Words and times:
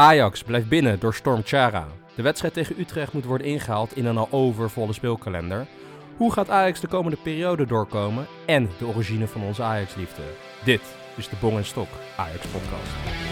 Ajax 0.00 0.42
blijft 0.42 0.68
binnen 0.68 1.00
door 1.00 1.14
Storm 1.14 1.40
Chara. 1.44 1.86
De 2.14 2.22
wedstrijd 2.22 2.54
tegen 2.54 2.80
Utrecht 2.80 3.12
moet 3.12 3.24
worden 3.24 3.46
ingehaald 3.46 3.96
in 3.96 4.06
een 4.06 4.16
al 4.16 4.28
overvolle 4.30 4.92
speelkalender. 4.92 5.66
Hoe 6.16 6.32
gaat 6.32 6.50
Ajax 6.50 6.80
de 6.80 6.86
komende 6.86 7.16
periode 7.22 7.66
doorkomen? 7.66 8.26
En 8.46 8.68
de 8.78 8.86
origine 8.86 9.26
van 9.26 9.42
onze 9.42 9.62
Ajax-liefde. 9.62 10.22
Dit 10.64 10.82
is 11.16 11.28
de 11.28 11.36
Bong 11.40 11.56
en 11.56 11.64
Stok 11.64 11.88
Ajax-podcast. 12.16 13.29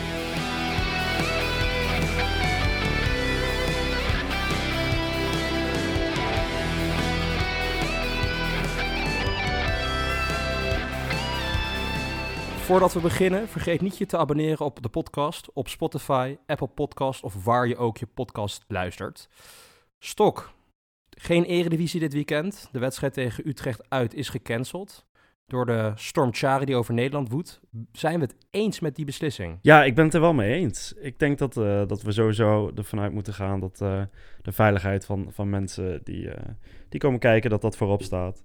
Voordat 12.69 12.93
we 12.93 13.01
beginnen, 13.01 13.49
vergeet 13.49 13.81
niet 13.81 13.99
je 13.99 14.07
te 14.07 14.17
abonneren 14.17 14.65
op 14.65 14.83
de 14.83 14.89
podcast 14.89 15.53
op 15.53 15.69
Spotify, 15.69 16.37
Apple 16.47 16.67
Podcast 16.67 17.23
of 17.23 17.45
waar 17.45 17.69
je 17.69 17.77
ook 17.77 17.99
je 17.99 18.07
podcast 18.07 18.65
luistert. 18.67 19.29
Stok, 19.99 20.51
geen 21.11 21.45
eredivisie 21.45 22.01
dit 22.01 22.13
weekend. 22.13 22.69
De 22.73 22.79
wedstrijd 22.79 23.13
tegen 23.13 23.49
Utrecht 23.49 23.91
uit 23.91 24.15
is 24.15 24.29
gecanceld 24.29 25.07
door 25.47 25.67
de 25.67 25.93
storm 25.95 26.35
Chari 26.35 26.65
die 26.65 26.77
over 26.77 26.95
Nederland 26.95 27.29
woedt. 27.31 27.61
Zijn 27.93 28.15
we 28.15 28.25
het 28.25 28.37
eens 28.51 28.81
met 28.81 28.97
die 28.97 29.05
beslissing? 29.05 29.59
Ja, 29.63 29.85
ik 29.85 29.95
ben 29.95 30.05
het 30.05 30.15
er 30.15 30.21
wel 30.21 30.35
mee 30.35 30.55
eens. 30.55 30.93
Ik 30.93 31.19
denk 31.19 31.39
dat, 31.39 31.57
uh, 31.57 31.87
dat 31.87 32.03
we 32.03 32.13
sowieso 32.13 32.73
ervan 32.75 33.01
uit 33.01 33.13
moeten 33.13 33.35
gaan 33.35 33.61
dat 33.61 33.81
uh, 33.83 34.03
de 34.43 34.53
veiligheid 34.53 35.05
van, 35.05 35.27
van 35.31 35.51
mensen 35.51 36.01
die, 36.05 36.25
uh, 36.25 36.35
die 36.89 37.01
komen 37.01 37.19
kijken, 37.19 37.51
dat 37.51 37.63
dat 37.63 37.77
voorop 37.77 38.03
staat. 38.03 38.43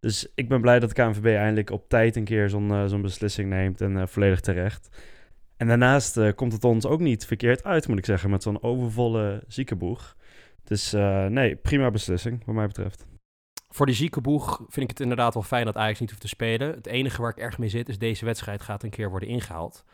Dus 0.00 0.32
ik 0.34 0.48
ben 0.48 0.60
blij 0.60 0.78
dat 0.78 0.92
KNVB 0.92 1.26
eindelijk 1.26 1.70
op 1.70 1.88
tijd 1.88 2.16
een 2.16 2.24
keer 2.24 2.48
zo'n 2.48 2.88
zo'n 2.88 3.02
beslissing 3.02 3.48
neemt 3.48 3.80
en 3.80 4.08
volledig 4.08 4.40
terecht. 4.40 4.88
En 5.56 5.66
daarnaast 5.66 6.34
komt 6.34 6.52
het 6.52 6.64
ons 6.64 6.86
ook 6.86 7.00
niet 7.00 7.26
verkeerd 7.26 7.64
uit, 7.64 7.88
moet 7.88 7.98
ik 7.98 8.04
zeggen, 8.04 8.30
met 8.30 8.42
zo'n 8.42 8.62
overvolle 8.62 9.44
ziekenboeg. 9.48 10.16
Dus 10.64 10.92
nee, 11.28 11.56
prima 11.56 11.90
beslissing, 11.90 12.44
wat 12.44 12.54
mij 12.54 12.66
betreft. 12.66 13.06
Voor 13.68 13.86
die 13.86 13.94
ziekenboeg 13.94 14.56
vind 14.56 14.84
ik 14.84 14.88
het 14.88 15.00
inderdaad 15.00 15.34
wel 15.34 15.42
fijn 15.42 15.64
dat 15.64 15.76
Ajax 15.76 16.00
niet 16.00 16.08
hoeft 16.10 16.22
te 16.22 16.28
spelen. 16.28 16.74
Het 16.74 16.86
enige 16.86 17.22
waar 17.22 17.30
ik 17.30 17.36
erg 17.36 17.58
mee 17.58 17.68
zit 17.68 17.88
is 17.88 17.98
deze 17.98 18.24
wedstrijd 18.24 18.62
gaat 18.62 18.82
een 18.82 18.90
keer 18.90 19.10
worden 19.10 19.28
ingehaald. 19.28 19.84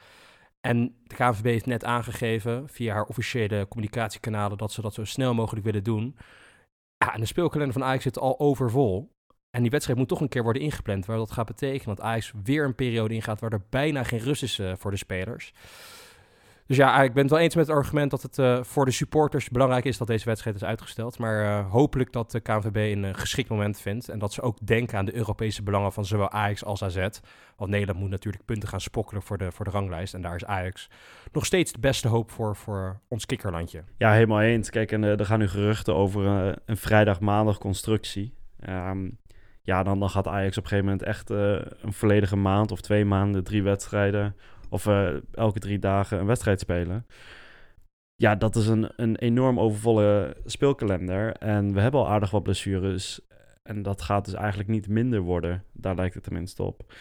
En 0.60 0.96
de 1.02 1.14
KNVB 1.14 1.44
heeft 1.44 1.66
net 1.66 1.84
aangegeven 1.84 2.68
via 2.68 2.94
haar 2.94 3.04
officiële 3.04 3.68
communicatiekanalen 3.68 4.58
dat 4.58 4.72
ze 4.72 4.80
dat 4.80 4.94
zo 4.94 5.04
snel 5.04 5.34
mogelijk 5.34 5.64
willen 5.64 5.84
doen. 5.84 6.16
Ja, 6.98 7.14
en 7.14 7.20
de 7.20 7.26
speelkalender 7.26 7.72
van 7.78 7.84
Ajax 7.84 8.02
zit 8.02 8.18
al 8.18 8.38
overvol. 8.40 9.14
En 9.56 9.62
die 9.62 9.70
wedstrijd 9.70 9.98
moet 9.98 10.08
toch 10.08 10.20
een 10.20 10.28
keer 10.28 10.42
worden 10.42 10.62
ingepland. 10.62 11.06
Waar 11.06 11.16
dat 11.16 11.30
gaat 11.30 11.46
betekenen 11.46 11.96
dat 11.96 12.04
Ajax 12.04 12.32
weer 12.42 12.64
een 12.64 12.74
periode 12.74 13.14
ingaat 13.14 13.40
waar 13.40 13.52
er 13.52 13.62
bijna 13.70 14.02
geen 14.02 14.18
rust 14.18 14.42
is 14.42 14.58
uh, 14.58 14.72
voor 14.76 14.90
de 14.90 14.96
spelers. 14.96 15.52
Dus 16.66 16.76
ja, 16.76 17.02
ik 17.02 17.12
ben 17.12 17.22
het 17.22 17.32
wel 17.32 17.40
eens 17.40 17.54
met 17.54 17.66
het 17.66 17.76
argument 17.76 18.10
dat 18.10 18.22
het 18.22 18.38
uh, 18.38 18.62
voor 18.62 18.84
de 18.84 18.90
supporters 18.90 19.48
belangrijk 19.48 19.84
is 19.84 19.98
dat 19.98 20.06
deze 20.06 20.24
wedstrijd 20.24 20.56
is 20.56 20.64
uitgesteld. 20.64 21.18
Maar 21.18 21.44
uh, 21.44 21.70
hopelijk 21.70 22.12
dat 22.12 22.30
de 22.30 22.40
KNVB 22.40 22.96
een 22.96 23.14
geschikt 23.14 23.48
moment 23.48 23.80
vindt. 23.80 24.08
En 24.08 24.18
dat 24.18 24.32
ze 24.32 24.42
ook 24.42 24.66
denken 24.66 24.98
aan 24.98 25.04
de 25.04 25.14
Europese 25.14 25.62
belangen 25.62 25.92
van 25.92 26.04
zowel 26.04 26.30
Ajax 26.30 26.64
als 26.64 26.82
AZ. 26.82 27.08
Want 27.56 27.70
Nederland 27.70 27.98
moet 27.98 28.10
natuurlijk 28.10 28.44
punten 28.44 28.68
gaan 28.68 28.80
spokkelen 28.80 29.22
voor 29.22 29.38
de, 29.38 29.52
voor 29.52 29.64
de 29.64 29.70
ranglijst. 29.70 30.14
En 30.14 30.22
daar 30.22 30.34
is 30.34 30.44
Ajax 30.44 30.90
nog 31.32 31.46
steeds 31.46 31.72
de 31.72 31.80
beste 31.80 32.08
hoop 32.08 32.30
voor, 32.30 32.56
voor 32.56 33.00
ons 33.08 33.26
kikkerlandje. 33.26 33.84
Ja, 33.96 34.12
helemaal 34.12 34.40
eens. 34.40 34.70
Kijk, 34.70 34.92
en 34.92 35.02
er 35.02 35.26
gaan 35.26 35.38
nu 35.38 35.48
geruchten 35.48 35.94
over 35.94 36.24
een 36.64 36.76
vrijdag-maandag 36.76 37.58
constructie. 37.58 38.34
Um, 38.68 39.18
ja, 39.66 39.82
dan, 39.82 40.00
dan 40.00 40.10
gaat 40.10 40.26
Ajax 40.26 40.58
op 40.58 40.62
een 40.62 40.68
gegeven 40.68 40.90
moment 40.90 41.08
echt 41.08 41.30
een 41.30 41.92
volledige 41.92 42.36
maand 42.36 42.72
of 42.72 42.80
twee 42.80 43.04
maanden, 43.04 43.44
drie 43.44 43.62
wedstrijden 43.62 44.36
of 44.68 44.86
uh, 44.86 45.08
elke 45.32 45.58
drie 45.58 45.78
dagen 45.78 46.18
een 46.18 46.26
wedstrijd 46.26 46.60
spelen. 46.60 47.06
Ja, 48.14 48.34
dat 48.34 48.56
is 48.56 48.66
een, 48.66 48.92
een 48.96 49.16
enorm 49.16 49.60
overvolle 49.60 50.36
speelkalender. 50.44 51.32
En 51.32 51.72
we 51.72 51.80
hebben 51.80 52.00
al 52.00 52.08
aardig 52.08 52.30
wat 52.30 52.42
blessures. 52.42 53.20
En 53.62 53.82
dat 53.82 54.02
gaat 54.02 54.24
dus 54.24 54.34
eigenlijk 54.34 54.68
niet 54.68 54.88
minder 54.88 55.20
worden. 55.20 55.64
Daar 55.72 55.94
lijkt 55.94 56.14
het 56.14 56.22
tenminste 56.22 56.62
op. 56.62 56.92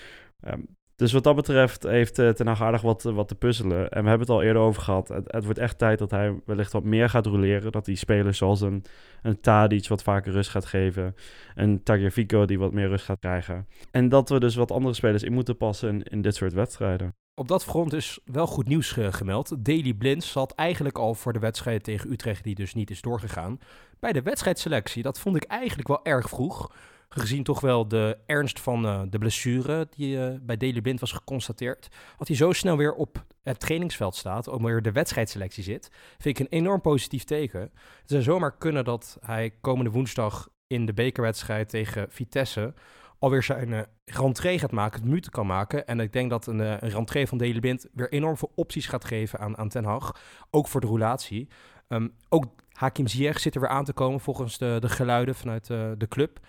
Um, 0.48 0.68
dus 0.96 1.12
wat 1.12 1.24
dat 1.24 1.36
betreft 1.36 1.84
heeft 1.84 2.20
uh, 2.20 2.30
Ten 2.30 2.48
Hag 2.48 2.62
aardig 2.62 2.82
wat, 2.82 3.04
wat 3.04 3.28
te 3.28 3.36
puzzelen. 3.36 3.90
En 3.90 4.04
we 4.04 4.10
hebben 4.10 4.28
het 4.28 4.30
al 4.30 4.42
eerder 4.42 4.62
over 4.62 4.82
gehad. 4.82 5.08
Het, 5.08 5.32
het, 5.32 5.44
wordt 5.44 5.60
echt 5.60 5.78
tijd 5.78 6.00
dat 6.00 6.12
hij 6.12 6.40
wellicht 6.46 6.72
wat 6.72 6.84
meer 6.84 7.10
gaat 7.10 7.26
roleren. 7.26 7.72
Dat 7.72 7.86
die 7.86 7.96
spelers 7.96 8.38
zoals 8.38 8.62
een, 8.62 8.84
een 9.22 9.40
Tadic 9.42 9.88
wat 9.88 10.04
vaker 10.04 10.32
rust 10.32 10.50
gaat 10.50 10.66
geven. 10.66 11.16
Een 11.56 11.84
Tagliafico 11.84 12.46
die 12.46 12.60
wat 12.60 12.74
meer 12.74 12.88
rust 12.88 13.06
gaat 13.06 13.20
krijgen. 13.20 13.68
En 13.92 14.10
dat 14.10 14.30
we 14.30 14.40
dus 14.40 14.56
wat 14.56 14.72
andere 14.72 14.94
spelers 14.94 15.24
in 15.24 15.34
moeten 15.34 15.58
passen 15.58 16.04
in, 16.04 16.22
dit 16.22 16.36
soort 16.36 16.54
wedstrijden. 16.54 17.16
Op 17.34 17.48
dat 17.48 17.64
front 17.64 17.94
is 17.94 18.20
wel 18.26 18.48
goed 18.48 18.68
nieuws 18.68 18.92
gemeld. 18.92 19.66
Daily 19.66 19.94
Blind 19.94 20.24
zat 20.24 20.52
eigenlijk 20.52 20.98
al 20.98 21.14
voor 21.14 21.34
de 21.34 21.40
wedstrijd 21.40 21.84
tegen 21.84 22.12
Utrecht, 22.12 22.44
die 22.44 22.56
dus 22.56 22.74
niet 22.74 22.90
is 22.90 23.02
doorgegaan, 23.02 23.60
bij 24.00 24.12
de 24.12 24.22
wedstrijdselectie. 24.22 25.04
Dat 25.04 25.20
vond 25.20 25.36
ik 25.36 25.44
eigenlijk 25.44 25.88
wel 25.88 26.04
erg 26.04 26.30
vroeg. 26.30 26.72
Gezien 27.18 27.44
toch 27.44 27.60
wel 27.60 27.88
de 27.88 28.18
ernst 28.26 28.60
van 28.60 28.86
uh, 28.86 29.02
de 29.10 29.18
blessure 29.18 29.88
die 29.90 30.18
uh, 30.18 30.36
bij 30.42 30.58
Daily 30.58 30.82
Blind 30.82 31.00
was 31.00 31.12
geconstateerd. 31.12 31.88
Dat 32.18 32.28
hij 32.28 32.38
zo 32.38 32.52
snel 32.52 32.78
weer 32.78 32.94
op 32.94 33.26
het 33.44 33.60
trainingsveld 33.60 34.16
staat, 34.16 34.48
om 34.48 34.64
weer 34.64 34.82
de 34.82 34.92
wedstrijdselectie 34.92 35.64
zit, 35.64 35.90
vind 36.18 36.40
ik 36.40 36.46
een 36.46 36.58
enorm 36.58 36.82
positief 36.82 37.24
teken. 37.24 37.62
Het 37.62 38.10
zou 38.10 38.22
zomaar 38.22 38.58
kunnen 38.58 38.84
dat 38.84 39.18
hij 39.22 39.54
komende 39.62 39.92
woensdag 39.92 40.50
in 40.68 40.86
de 40.86 40.94
bekerwedstrijd 40.94 41.70
tegen 41.70 42.06
Vitesse 42.10 42.74
alweer 43.20 43.44
zijn 43.44 43.70
uh, 43.70 44.60
gaat 44.60 44.72
maken, 44.72 45.00
het 45.00 45.08
minuten 45.08 45.32
kan 45.32 45.48
maken. 45.48 45.88
En 45.88 46.00
ik 46.00 46.14
denk 46.14 46.30
dat 46.30 46.48
een, 46.48 46.60
uh, 46.60 46.82
een 46.82 47.28
van 47.28 47.38
Deli 47.38 47.60
Blind 47.60 47.88
weer 47.94 48.12
enorm 48.12 48.38
veel 48.38 48.52
opties 48.56 48.88
gaat 48.88 49.06
geven 49.06 49.40
aan, 49.40 49.58
aan 49.58 49.70
Ten 49.70 49.86
Hag. 49.86 50.22
Ook 50.52 50.68
voor 50.68 50.82
de 50.82 50.88
roulatie. 50.88 51.48
Um, 51.88 52.14
ook 52.30 52.46
Hakim 52.72 53.08
Ziyech 53.08 53.40
zit 53.40 53.56
er 53.56 53.62
weer 53.62 53.70
aan 53.70 53.86
te 53.86 53.94
komen 53.94 54.20
volgens 54.20 54.58
de, 54.58 54.78
de 54.80 54.90
geluiden 54.90 55.36
vanuit 55.36 55.68
de 55.68 56.08
club. 56.10 56.40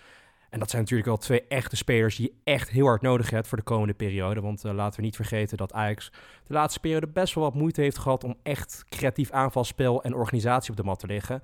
En 0.49 0.59
dat 0.59 0.69
zijn 0.69 0.81
natuurlijk 0.81 1.09
wel 1.09 1.17
twee 1.17 1.47
echte 1.47 1.75
spelers 1.75 2.15
die 2.15 2.25
je 2.25 2.51
echt 2.51 2.69
heel 2.69 2.85
hard 2.85 3.01
nodig 3.01 3.29
hebt 3.29 3.47
voor 3.47 3.57
de 3.57 3.63
komende 3.63 3.93
periode. 3.93 4.41
Want 4.41 4.65
uh, 4.65 4.73
laten 4.73 4.99
we 4.99 5.05
niet 5.05 5.15
vergeten 5.15 5.57
dat 5.57 5.73
Ajax 5.73 6.11
de 6.47 6.53
laatste 6.53 6.79
periode 6.79 7.07
best 7.07 7.33
wel 7.33 7.43
wat 7.43 7.53
moeite 7.53 7.81
heeft 7.81 7.97
gehad 7.97 8.23
om 8.23 8.35
echt 8.43 8.85
creatief 8.89 9.31
aanvalspel 9.31 10.03
en 10.03 10.13
organisatie 10.13 10.71
op 10.71 10.77
de 10.77 10.83
mat 10.83 10.99
te 10.99 11.07
leggen 11.07 11.41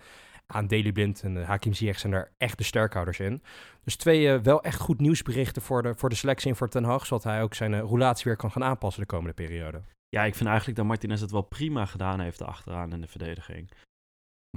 aan 0.48 0.68
Daily 0.68 0.92
Blind 0.92 1.22
en 1.24 1.36
uh, 1.36 1.48
Hakim 1.48 1.74
Ziyech 1.74 2.00
zijn 2.00 2.14
er 2.14 2.32
echt 2.38 2.58
de 2.58 2.64
sterkhouders 2.64 3.20
in. 3.20 3.44
Dus 3.84 3.96
twee 3.96 4.26
uh, 4.26 4.40
wel 4.40 4.64
echt 4.64 4.80
goed 4.80 5.00
nieuwsberichten 5.00 5.62
voor 5.62 5.84
de, 5.84 5.94
voor 5.96 6.10
de 6.10 6.16
selectie 6.16 6.50
en 6.50 6.56
voor 6.56 6.70
Ten 6.70 6.84
Hag, 6.84 7.06
zodat 7.06 7.24
hij 7.24 7.42
ook 7.42 7.54
zijn 7.54 7.80
roulatie 7.80 8.24
weer 8.26 8.36
kan 8.36 8.52
gaan 8.52 8.64
aanpassen 8.64 9.02
de 9.02 9.08
komende 9.08 9.34
periode. 9.34 9.82
Ja, 10.10 10.24
ik 10.24 10.36
vind 10.36 10.48
eigenlijk 10.50 10.78
dat 10.78 10.88
Martinez 10.88 11.22
het 11.22 11.32
wel 11.32 11.42
prima 11.42 11.86
gedaan 11.86 12.20
heeft 12.20 12.42
achteraan 12.42 12.94
in 12.94 13.02
de 13.02 13.08
verdediging. 13.08 13.72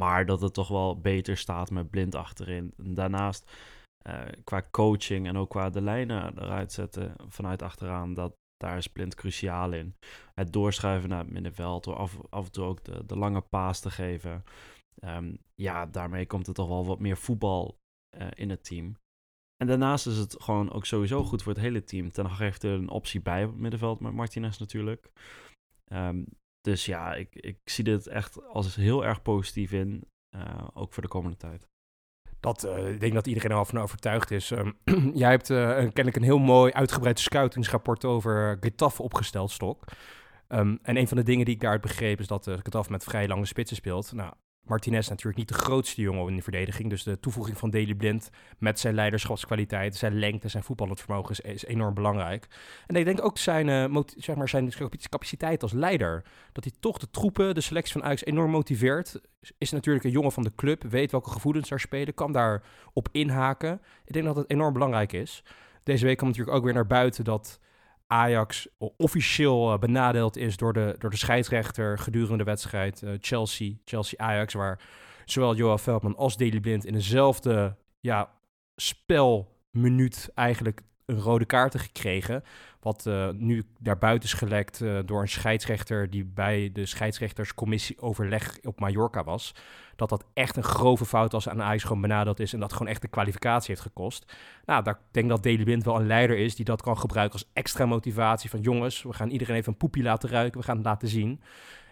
Maar 0.01 0.27
dat 0.27 0.41
het 0.41 0.55
toch 0.55 0.69
wel 0.69 1.01
beter 1.01 1.37
staat 1.37 1.71
met 1.71 1.91
Blind 1.91 2.15
achterin. 2.15 2.73
En 2.77 2.95
daarnaast, 4.07 4.27
qua 4.45 4.69
coaching 4.71 5.27
en 5.27 5.37
ook 5.37 5.51
qua 5.51 5.71
de 5.71 5.81
lijnen 5.81 6.39
eruit 6.39 6.73
zetten 6.73 7.15
vanuit 7.29 7.63
achteraan, 7.63 8.15
dat, 8.15 8.37
daar 8.57 8.77
is 8.77 8.87
Blind 8.87 9.15
cruciaal 9.15 9.73
in. 9.73 9.97
Het 10.35 10.53
doorschuiven 10.53 11.09
naar 11.09 11.19
het 11.19 11.31
middenveld, 11.31 11.85
door 11.85 11.97
af, 11.97 12.19
en 12.31 12.53
toe 12.53 12.65
ook 12.65 12.85
de, 12.85 13.17
lange 13.17 13.41
paas 13.41 13.81
te 13.81 13.91
geven. 13.91 14.45
Um, 15.05 15.39
ja, 15.55 15.87
daarmee 15.87 16.27
komt 16.27 16.47
er 16.47 16.55
toch 16.55 16.69
wel 16.69 16.87
wat 16.87 17.01
meer 17.01 17.17
voetbal 17.17 17.79
uh, 18.19 18.27
in 18.35 18.51
het 18.51 18.65
team. 18.65 18.97
En 19.57 19.67
daarnaast 19.67 20.07
is 20.07 20.17
het 20.17 20.43
gewoon 20.43 20.73
ook 20.73 20.87
sowieso 20.87 21.25
goed 21.25 21.43
voor 21.43 21.53
het 21.53 21.63
hele 21.63 21.85
team. 21.85 22.11
Ten 22.11 22.27
Hag 22.27 22.39
heeft 22.39 22.63
er 22.63 22.73
een 22.73 22.91
optie 22.91 23.21
bij 23.21 23.45
op 23.45 23.51
het 23.51 23.61
middenveld 23.61 24.01
met 24.01 24.13
Martinez 24.13 24.59
natuurlijk. 24.59 25.11
Um, 25.93 26.27
dus 26.61 26.87
ja, 26.87 27.15
ik, 27.15 27.35
ik 27.35 27.59
zie 27.65 27.85
dit 27.85 28.07
echt 28.07 28.43
als 28.47 28.75
heel 28.75 29.05
erg 29.05 29.23
positief 29.23 29.73
in, 29.73 30.11
uh, 30.37 30.69
ook 30.75 30.93
voor 30.93 31.03
de 31.03 31.09
komende 31.09 31.37
tijd. 31.37 31.69
Dat, 32.47 32.65
uh, 32.65 32.93
ik 32.93 33.01
denk 33.01 33.15
dat 33.15 33.27
iedereen 33.27 33.51
er 33.51 33.57
al 33.57 33.65
van 33.65 33.81
overtuigd 33.81 34.31
is. 34.31 34.51
Um, 34.51 34.77
jij 35.15 35.31
hebt 35.31 35.51
uh, 35.51 35.77
kennelijk 35.77 36.17
een 36.17 36.23
heel 36.23 36.39
mooi 36.39 36.73
uitgebreid 36.73 37.21
scoutingsrapport 37.21 38.05
over 38.05 38.57
Getafe 38.61 39.03
opgesteld, 39.03 39.51
Stok. 39.51 39.85
Um, 40.49 40.79
en 40.83 40.97
een 40.97 41.09
van 41.09 41.17
de 41.17 41.23
dingen 41.23 41.45
die 41.45 41.55
ik 41.55 41.61
daaruit 41.61 41.83
begreep 41.83 42.21
is 42.21 42.27
dat 42.27 42.47
uh, 42.47 42.81
met 42.89 43.05
vrij 43.05 43.29
lange 43.29 43.47
spitsen 43.47 43.77
speelt. 43.77 44.13
Nou, 44.13 44.33
Martinez 44.67 45.09
natuurlijk 45.09 45.37
niet 45.37 45.49
de 45.49 45.55
grootste 45.55 46.01
jongen 46.01 46.29
in 46.29 46.37
de 46.37 46.43
verdediging. 46.43 46.91
Dus 46.91 47.03
de 47.03 47.21
toevoeging 47.21 47.59
van 47.59 47.71
Daley 47.71 47.95
Blind 47.95 48.31
met 48.59 48.81
zijn 48.81 48.95
leiderschapskwaliteit, 48.95 49.97
zijn 49.97 50.19
lengte, 50.19 50.49
zijn 50.49 50.63
voetballend 50.63 51.01
vermogen 51.01 51.45
is, 51.45 51.65
enorm 51.65 51.95
belangrijk. 51.95 52.47
En 52.87 52.97
ik 52.97 53.05
denk 53.05 53.25
ook 53.25 53.39
zijn, 53.39 53.69
uh, 53.69 54.03
zeg 54.17 54.37
maar 54.37 54.49
zijn 54.49 54.73
capaciteit 55.09 55.63
als 55.63 55.73
leider. 55.73 56.25
Dat 56.53 56.65
hij 56.65 56.73
toch 56.81 56.99
de 56.99 57.11
troepen, 57.11 57.55
de 57.55 57.61
selectie 57.61 57.93
van 57.93 58.03
Ajax 58.03 58.25
enorm 58.25 58.51
motiveert. 58.51 59.21
Is 59.59 59.71
natuurlijk 59.71 60.05
een 60.05 60.11
jongen 60.11 60.33
van 60.33 60.43
de 60.43 60.55
club, 60.57 60.83
weet 60.83 61.11
welke 61.11 61.31
gevoelens 61.31 61.69
daar 61.69 61.81
spelen, 61.81 62.15
kan 62.15 62.33
daar 62.33 62.63
op 62.93 63.09
inhaken. 63.13 63.81
Ik 64.05 64.13
denk 64.13 64.25
dat 64.25 64.37
het 64.37 64.51
enorm 64.51 64.73
belangrijk 64.73 65.13
is. 65.13 65.43
Deze 65.83 66.05
week 66.05 66.17
kwam 66.17 66.29
natuurlijk 66.29 66.57
ook 66.57 66.65
weer 66.65 66.75
naar 66.75 66.87
buiten 66.87 67.25
dat 67.25 67.61
Ajax 68.07 68.69
officieel 68.97 69.73
uh, 69.73 69.79
benadeeld 69.79 70.37
is 70.37 70.57
door 70.57 70.73
de, 70.73 70.95
door 70.99 71.11
de 71.11 71.17
scheidsrechter 71.17 71.99
gedurende 71.99 72.37
de 72.37 72.45
wedstrijd 72.45 73.03
uh, 73.03 73.11
Chelsea, 73.21 73.73
Chelsea-Ajax, 73.85 74.55
waar 74.55 74.81
zowel 75.25 75.55
Johan 75.55 75.79
Veldman 75.79 76.17
als 76.17 76.37
Daley 76.37 76.61
Blind 76.61 76.85
in 76.85 76.93
dezelfde 76.93 77.77
ja, 78.01 78.31
spelminuut 78.77 80.31
eigenlijk 80.35 80.83
een 81.07 81.21
rode 81.21 81.45
kaarten 81.45 81.81
gekregen. 81.81 82.43
Wat 82.87 83.05
uh, 83.09 83.29
nu 83.33 83.65
naar 83.79 83.99
buiten 83.99 84.29
is 84.29 84.35
gelekt 84.35 84.81
uh, 84.81 84.99
door 85.05 85.21
een 85.21 85.29
scheidsrechter 85.29 86.11
die 86.11 86.25
bij 86.25 86.71
de 86.73 86.87
scheidsrechterscommissie 86.87 88.01
overleg 88.01 88.59
op 88.63 88.81
Mallorca 88.81 89.25
was. 89.25 89.55
Dat 89.97 90.09
dat 90.09 90.25
echt 90.35 90.57
een 90.57 90.65
grove 90.65 91.05
fout 91.05 91.33
was 91.33 91.49
aan 91.49 91.63
Ajax 91.63 91.83
gewoon 91.83 92.01
benaderd 92.01 92.41
is 92.41 92.53
en 92.53 92.61
dat 92.61 92.73
gewoon 92.73 92.89
echt 92.89 93.03
de 93.03 93.09
kwalificatie 93.09 93.69
heeft 93.69 93.87
gekost. 93.87 94.33
Nou, 94.65 94.83
daar, 94.83 94.95
ik 94.95 95.01
denk 95.11 95.29
dat 95.29 95.43
Daley 95.43 95.65
Blind 95.65 95.85
wel 95.85 96.01
een 96.01 96.07
leider 96.07 96.39
is 96.39 96.55
die 96.55 96.65
dat 96.65 96.83
kan 96.83 96.99
gebruiken 96.99 97.39
als 97.39 97.51
extra 97.53 97.87
motivatie 97.87 98.51
van 98.51 98.61
jongens, 98.61 99.03
we 99.03 99.13
gaan 99.13 99.31
iedereen 99.31 99.57
even 99.57 99.73
een 99.73 99.79
poepje 99.79 100.03
laten 100.03 100.29
ruiken, 100.29 100.61
we 100.61 100.67
gaan 100.67 100.77
het 100.77 100.87
laten 100.87 101.09
zien. 101.09 101.41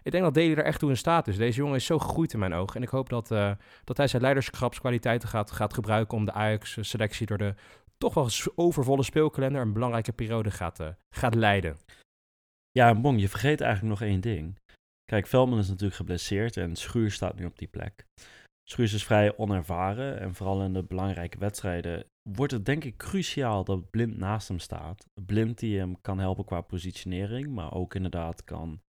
Ik 0.03 0.13
denk 0.13 0.25
dat 0.25 0.35
Daley 0.35 0.57
er 0.57 0.65
echt 0.65 0.79
toe 0.79 0.91
in 0.91 0.97
staat 0.97 1.29
is. 1.29 1.37
Deze 1.37 1.59
jongen 1.59 1.77
is 1.77 1.85
zo 1.85 1.99
gegroeid 1.99 2.33
in 2.33 2.39
mijn 2.39 2.55
ogen. 2.55 2.77
En 2.77 2.83
ik 2.83 2.89
hoop 2.89 3.09
dat, 3.09 3.31
uh, 3.31 3.51
dat 3.85 3.97
hij 3.97 4.07
zijn 4.07 4.23
leiderschapskwaliteiten 4.23 5.29
gaat, 5.29 5.51
gaat 5.51 5.75
gebruiken 5.75 6.17
om 6.17 6.25
de 6.25 6.33
Ajax-selectie 6.33 7.27
door 7.27 7.39
de 7.39 7.55
toch 7.99 8.15
wel 8.15 8.29
overvolle 8.55 9.03
speelkalender 9.03 9.63
een 9.63 9.73
belangrijke 9.73 10.13
periode 10.13 10.51
gaat, 10.51 10.81
uh, 10.81 10.89
gaat 11.15 11.35
leiden. 11.35 11.77
Ja, 12.71 13.01
Bong, 13.01 13.21
je 13.21 13.29
vergeet 13.29 13.61
eigenlijk 13.61 14.01
nog 14.01 14.09
één 14.09 14.21
ding. 14.21 14.59
Kijk, 15.05 15.27
Veldman 15.27 15.59
is 15.59 15.69
natuurlijk 15.69 15.97
geblesseerd 15.97 16.57
en 16.57 16.77
Schuur 16.77 17.11
staat 17.11 17.39
nu 17.39 17.45
op 17.45 17.59
die 17.59 17.69
plek. 17.69 18.07
Schuur 18.69 18.95
is 18.95 19.05
vrij 19.05 19.37
onervaren 19.37 20.21
en 20.21 20.35
vooral 20.35 20.63
in 20.63 20.73
de 20.73 20.83
belangrijke 20.83 21.39
wedstrijden 21.39 22.07
wordt 22.29 22.53
het 22.53 22.67
denk 22.67 22.85
ik 22.85 22.97
cruciaal 22.97 23.65
dat 23.65 23.91
Blind 23.91 24.17
naast 24.17 24.49
hem 24.49 24.59
staat. 24.59 25.07
Blind 25.27 25.59
die 25.59 25.79
hem 25.79 26.01
kan 26.01 26.19
helpen 26.19 26.45
qua 26.45 26.61
positionering, 26.61 27.49
maar 27.49 27.73
ook 27.73 27.95
inderdaad 27.95 28.45
kan 28.45 28.81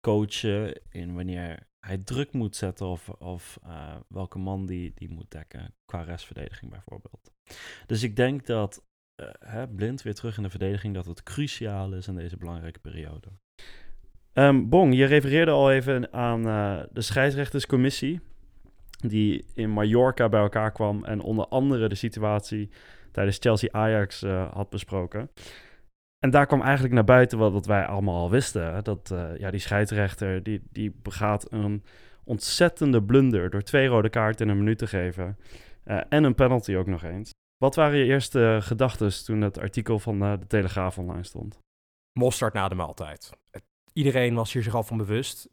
coachen 0.00 0.80
in 0.88 1.14
wanneer 1.14 1.68
hij 1.86 1.98
druk 1.98 2.32
moet 2.32 2.56
zetten 2.56 2.86
of, 2.86 3.08
of 3.08 3.58
uh, 3.64 3.96
welke 4.08 4.38
man 4.38 4.66
die, 4.66 4.92
die 4.94 5.08
moet 5.08 5.30
dekken 5.30 5.74
qua 5.84 6.02
restverdediging 6.02 6.70
bijvoorbeeld. 6.70 7.32
Dus 7.86 8.02
ik 8.02 8.16
denk 8.16 8.46
dat 8.46 8.84
uh, 9.20 9.28
hè, 9.38 9.68
blind 9.68 10.02
weer 10.02 10.14
terug 10.14 10.36
in 10.36 10.42
de 10.42 10.50
verdediging, 10.50 10.94
dat 10.94 11.06
het 11.06 11.22
cruciaal 11.22 11.92
is 11.92 12.08
in 12.08 12.14
deze 12.14 12.36
belangrijke 12.36 12.78
periode. 12.78 13.28
Um, 14.32 14.68
Bong, 14.68 14.94
je 14.94 15.04
refereerde 15.04 15.50
al 15.50 15.72
even 15.72 16.12
aan 16.12 16.46
uh, 16.46 16.82
de 16.92 17.00
scheidsrechterscommissie 17.00 18.20
die 19.06 19.44
in 19.54 19.70
Mallorca 19.70 20.28
bij 20.28 20.40
elkaar 20.40 20.72
kwam 20.72 21.04
en 21.04 21.20
onder 21.20 21.46
andere 21.46 21.88
de 21.88 21.94
situatie 21.94 22.70
tijdens 23.12 23.38
Chelsea-Ajax 23.40 24.22
had 24.52 24.70
besproken. 24.70 25.30
En 26.18 26.30
daar 26.30 26.46
kwam 26.46 26.62
eigenlijk 26.62 26.94
naar 26.94 27.04
buiten 27.04 27.38
wat, 27.38 27.66
wij 27.66 27.86
allemaal 27.86 28.16
al 28.16 28.30
wisten. 28.30 28.84
Dat 28.84 29.14
ja, 29.38 29.50
die 29.50 29.60
scheidsrechter 29.60 30.42
die, 30.42 30.62
die 30.70 30.94
begaat 31.02 31.52
een 31.52 31.84
ontzettende 32.24 33.02
blunder 33.02 33.50
door 33.50 33.62
twee 33.62 33.86
rode 33.86 34.08
kaarten 34.08 34.46
in 34.46 34.52
een 34.52 34.58
minuut 34.58 34.78
te 34.78 34.86
geven. 34.86 35.38
En 35.84 36.24
een 36.24 36.34
penalty 36.34 36.74
ook 36.74 36.86
nog 36.86 37.02
eens. 37.02 37.30
Wat 37.60 37.74
waren 37.74 37.98
je 37.98 38.04
eerste 38.04 38.58
gedachten 38.62 39.24
toen 39.24 39.40
het 39.40 39.58
artikel 39.58 39.98
van 39.98 40.22
uh, 40.22 40.38
de 40.38 40.46
Telegraaf 40.46 40.98
online 40.98 41.24
stond? 41.24 41.58
Mosterd 42.18 42.54
na 42.54 42.68
de 42.68 42.74
maaltijd. 42.74 43.30
Iedereen 43.92 44.34
was 44.34 44.52
hier 44.52 44.62
zich 44.62 44.74
al 44.74 44.82
van 44.82 44.96
bewust. 44.96 45.48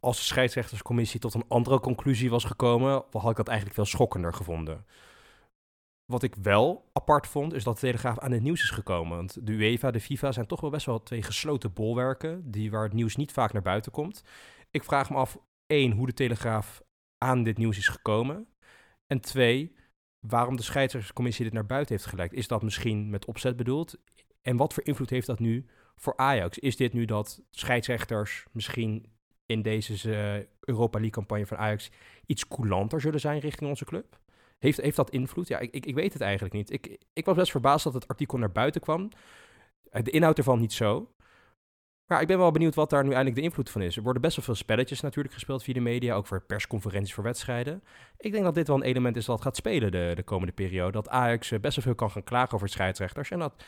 Als 0.00 0.16
de 0.16 0.22
scheidsrechterscommissie 0.22 1.20
tot 1.20 1.34
een 1.34 1.48
andere 1.48 1.80
conclusie 1.80 2.30
was 2.30 2.44
gekomen, 2.44 3.04
had 3.10 3.30
ik 3.30 3.36
dat 3.36 3.48
eigenlijk 3.48 3.76
veel 3.76 3.84
schokkender 3.86 4.34
gevonden. 4.34 4.86
Wat 6.04 6.22
ik 6.22 6.34
wel 6.34 6.90
apart 6.92 7.26
vond, 7.26 7.52
is 7.52 7.64
dat 7.64 7.74
de 7.74 7.80
Telegraaf 7.80 8.18
aan 8.18 8.32
het 8.32 8.42
nieuws 8.42 8.62
is 8.62 8.70
gekomen. 8.70 9.16
Want 9.16 9.46
de 9.46 9.52
UEFA, 9.52 9.90
de 9.90 10.00
FIFA 10.00 10.32
zijn 10.32 10.46
toch 10.46 10.60
wel 10.60 10.70
best 10.70 10.86
wel 10.86 11.02
twee 11.02 11.22
gesloten 11.22 11.72
bolwerken, 11.72 12.50
die, 12.50 12.70
waar 12.70 12.84
het 12.84 12.92
nieuws 12.92 13.16
niet 13.16 13.32
vaak 13.32 13.52
naar 13.52 13.62
buiten 13.62 13.92
komt. 13.92 14.22
Ik 14.70 14.84
vraag 14.84 15.10
me 15.10 15.16
af, 15.16 15.38
één, 15.66 15.92
hoe 15.92 16.06
de 16.06 16.14
Telegraaf 16.14 16.82
aan 17.18 17.42
dit 17.42 17.58
nieuws 17.58 17.78
is 17.78 17.88
gekomen. 17.88 18.48
En 19.06 19.20
twee, 19.20 19.72
waarom 20.22 20.56
de 20.56 20.62
scheidsrechterscommissie 20.62 21.44
dit 21.44 21.52
naar 21.52 21.66
buiten 21.66 21.94
heeft 21.94 22.08
gelekt. 22.08 22.32
Is 22.32 22.48
dat 22.48 22.62
misschien 22.62 23.10
met 23.10 23.24
opzet 23.24 23.56
bedoeld? 23.56 23.98
En 24.42 24.56
wat 24.56 24.72
voor 24.72 24.84
invloed 24.84 25.10
heeft 25.10 25.26
dat 25.26 25.38
nu 25.38 25.66
voor 25.96 26.16
Ajax? 26.16 26.58
Is 26.58 26.76
dit 26.76 26.92
nu 26.92 27.04
dat 27.04 27.42
scheidsrechters 27.50 28.46
misschien 28.52 29.06
in 29.46 29.62
deze 29.62 30.08
uh, 30.08 30.44
Europa 30.60 30.98
League 30.98 31.10
campagne 31.10 31.46
van 31.46 31.56
Ajax 31.56 31.90
iets 32.26 32.48
coulanter 32.48 33.00
zullen 33.00 33.20
zijn 33.20 33.40
richting 33.40 33.70
onze 33.70 33.84
club? 33.84 34.18
Heeft, 34.58 34.80
heeft 34.80 34.96
dat 34.96 35.10
invloed? 35.10 35.48
Ja, 35.48 35.58
ik, 35.58 35.70
ik, 35.70 35.86
ik 35.86 35.94
weet 35.94 36.12
het 36.12 36.22
eigenlijk 36.22 36.54
niet. 36.54 36.72
Ik, 36.72 36.98
ik 37.12 37.24
was 37.24 37.36
best 37.36 37.50
verbaasd 37.50 37.84
dat 37.84 37.94
het 37.94 38.08
artikel 38.08 38.38
naar 38.38 38.52
buiten 38.52 38.80
kwam. 38.80 39.08
De 39.90 40.10
inhoud 40.10 40.38
ervan 40.38 40.60
niet 40.60 40.72
zo. 40.72 41.12
Maar 42.06 42.20
ik 42.20 42.26
ben 42.26 42.38
wel 42.38 42.50
benieuwd 42.50 42.74
wat 42.74 42.90
daar 42.90 43.02
nu 43.02 43.08
eindelijk 43.08 43.36
de 43.36 43.42
invloed 43.42 43.70
van 43.70 43.82
is. 43.82 43.96
Er 43.96 44.02
worden 44.02 44.22
best 44.22 44.36
wel 44.36 44.44
veel 44.44 44.54
spelletjes 44.54 45.00
natuurlijk 45.00 45.34
gespeeld 45.34 45.62
via 45.62 45.74
de 45.74 45.80
media, 45.80 46.14
ook 46.14 46.26
voor 46.26 46.42
persconferenties 46.42 47.14
voor 47.14 47.24
wedstrijden. 47.24 47.82
Ik 48.18 48.32
denk 48.32 48.44
dat 48.44 48.54
dit 48.54 48.66
wel 48.66 48.76
een 48.76 48.82
element 48.82 49.16
is 49.16 49.24
dat 49.24 49.42
gaat 49.42 49.56
spelen 49.56 49.90
de, 49.90 50.12
de 50.14 50.22
komende 50.22 50.52
periode. 50.52 50.92
Dat 50.92 51.08
Ajax 51.08 51.50
eh, 51.50 51.60
best 51.60 51.76
wel 51.76 51.84
veel 51.84 51.94
kan 51.94 52.10
gaan 52.10 52.24
klagen 52.24 52.54
over 52.54 52.68
scheidsrechters. 52.68 53.30
En 53.30 53.38
dat 53.38 53.64